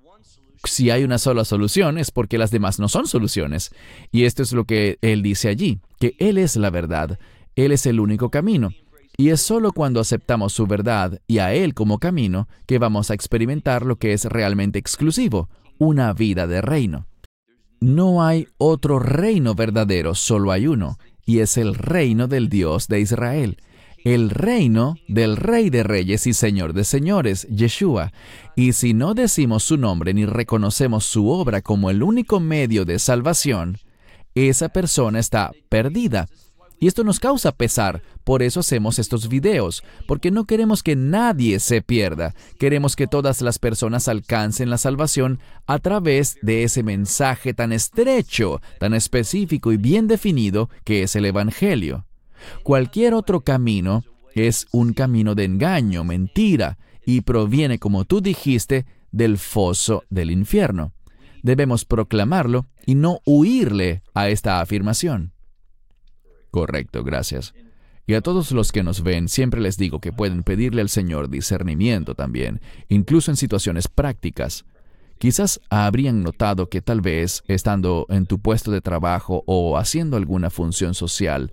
[0.64, 3.70] si hay una sola solución es porque las demás no son soluciones.
[4.10, 7.20] Y esto es lo que él dice allí, que Él es la verdad,
[7.54, 8.70] Él es el único camino.
[9.16, 13.14] Y es solo cuando aceptamos su verdad y a Él como camino que vamos a
[13.14, 17.06] experimentar lo que es realmente exclusivo, una vida de reino.
[17.78, 22.98] No hay otro reino verdadero, solo hay uno, y es el reino del Dios de
[22.98, 23.58] Israel
[24.06, 28.12] el reino del Rey de Reyes y Señor de Señores, Yeshua.
[28.54, 33.00] Y si no decimos su nombre ni reconocemos su obra como el único medio de
[33.00, 33.78] salvación,
[34.36, 36.28] esa persona está perdida.
[36.78, 41.58] Y esto nos causa pesar, por eso hacemos estos videos, porque no queremos que nadie
[41.58, 47.54] se pierda, queremos que todas las personas alcancen la salvación a través de ese mensaje
[47.54, 52.06] tan estrecho, tan específico y bien definido que es el Evangelio.
[52.62, 59.38] Cualquier otro camino es un camino de engaño, mentira, y proviene, como tú dijiste, del
[59.38, 60.92] foso del infierno.
[61.42, 65.32] Debemos proclamarlo y no huirle a esta afirmación.
[66.50, 67.54] Correcto, gracias.
[68.06, 71.28] Y a todos los que nos ven, siempre les digo que pueden pedirle al Señor
[71.28, 74.64] discernimiento también, incluso en situaciones prácticas.
[75.18, 80.50] Quizás habrían notado que tal vez, estando en tu puesto de trabajo o haciendo alguna
[80.50, 81.52] función social,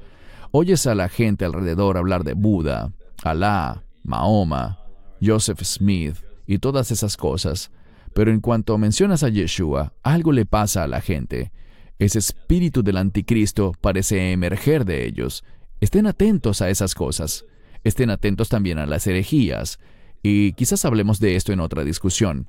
[0.55, 2.93] Oyes a la gente alrededor hablar de Buda,
[3.23, 4.77] Alá, Mahoma,
[5.19, 7.71] Joseph Smith y todas esas cosas,
[8.13, 11.51] pero en cuanto mencionas a Yeshua, algo le pasa a la gente.
[11.97, 15.43] Ese espíritu del anticristo parece emerger de ellos.
[15.81, 17.45] Estén atentos a esas cosas.
[17.83, 19.79] Estén atentos también a las herejías.
[20.21, 22.47] Y quizás hablemos de esto en otra discusión,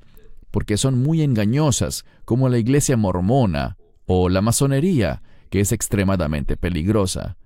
[0.51, 7.37] porque son muy engañosas, como la iglesia mormona o la masonería, que es extremadamente peligrosa.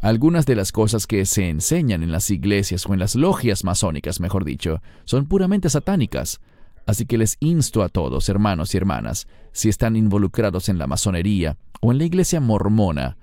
[0.00, 4.20] Algunas de las cosas que se enseñan en las iglesias o en las logias masónicas,
[4.20, 6.40] mejor dicho, son puramente satánicas.
[6.86, 11.56] Así que les insto a todos, hermanos y hermanas, si están involucrados en la masonería
[11.80, 13.16] o en la iglesia mormona,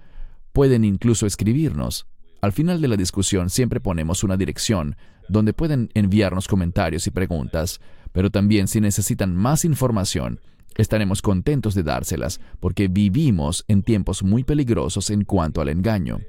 [0.52, 2.08] pueden incluso escribirnos.
[2.42, 4.98] Al final de la discusión siempre ponemos una dirección
[5.30, 7.80] donde pueden enviarnos comentarios y preguntas,
[8.12, 10.42] pero también si necesitan más información,
[10.76, 16.20] estaremos contentos de dárselas porque vivimos en tiempos muy peligrosos en cuanto al engaño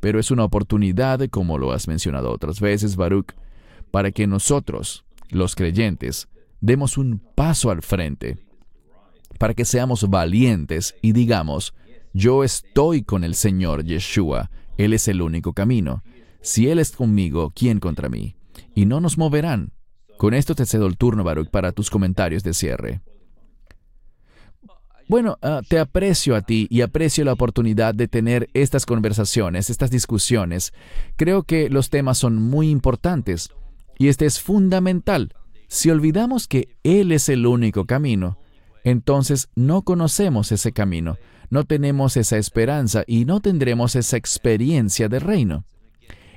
[0.00, 3.32] pero es una oportunidad, como lo has mencionado otras veces, Baruch,
[3.90, 6.28] para que nosotros, los creyentes,
[6.60, 8.38] demos un paso al frente,
[9.38, 11.74] para que seamos valientes y digamos,
[12.12, 16.02] yo estoy con el Señor Yeshua, Él es el único camino.
[16.40, 18.36] Si Él es conmigo, ¿quién contra mí?
[18.74, 19.72] Y no nos moverán.
[20.16, 23.02] Con esto te cedo el turno, Baruch, para tus comentarios de cierre.
[25.08, 29.90] Bueno, ah, te aprecio a ti y aprecio la oportunidad de tener estas conversaciones, estas
[29.90, 30.74] discusiones.
[31.16, 33.48] Creo que los temas son muy importantes
[33.98, 35.34] y este es fundamental.
[35.66, 38.38] Si olvidamos que Él es el único camino,
[38.84, 41.16] entonces no conocemos ese camino,
[41.48, 45.64] no tenemos esa esperanza y no tendremos esa experiencia de reino.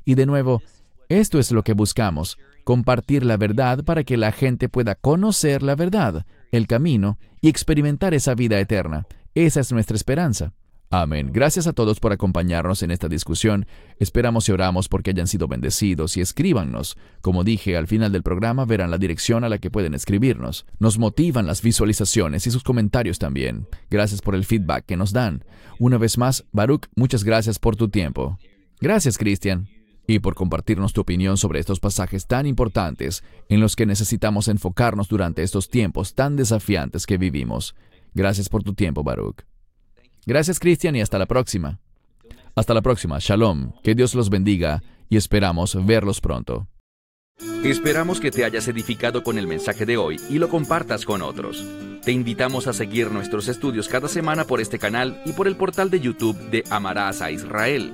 [0.06, 0.64] Y de nuevo,
[1.10, 5.76] esto es lo que buscamos, compartir la verdad para que la gente pueda conocer la
[5.76, 9.06] verdad, el camino y experimentar esa vida eterna.
[9.34, 10.54] Esa es nuestra esperanza.
[10.94, 11.30] Amén.
[11.32, 13.66] Gracias a todos por acompañarnos en esta discusión.
[13.98, 16.98] Esperamos y oramos porque hayan sido bendecidos y escríbanos.
[17.22, 20.66] Como dije, al final del programa verán la dirección a la que pueden escribirnos.
[20.80, 23.68] Nos motivan las visualizaciones y sus comentarios también.
[23.90, 25.46] Gracias por el feedback que nos dan.
[25.80, 28.38] Una vez más, Baruch, muchas gracias por tu tiempo.
[28.82, 29.70] Gracias, Cristian
[30.14, 35.08] y por compartirnos tu opinión sobre estos pasajes tan importantes en los que necesitamos enfocarnos
[35.08, 37.76] durante estos tiempos tan desafiantes que vivimos.
[38.14, 39.44] Gracias por tu tiempo, Baruch.
[40.26, 41.80] Gracias, Cristian, y hasta la próxima.
[42.56, 43.18] Hasta la próxima.
[43.20, 43.72] Shalom.
[43.84, 46.68] Que Dios los bendiga y esperamos verlos pronto.
[47.64, 51.66] Esperamos que te hayas edificado con el mensaje de hoy y lo compartas con otros.
[52.04, 55.90] Te invitamos a seguir nuestros estudios cada semana por este canal y por el portal
[55.90, 57.94] de YouTube de Amarás a Israel.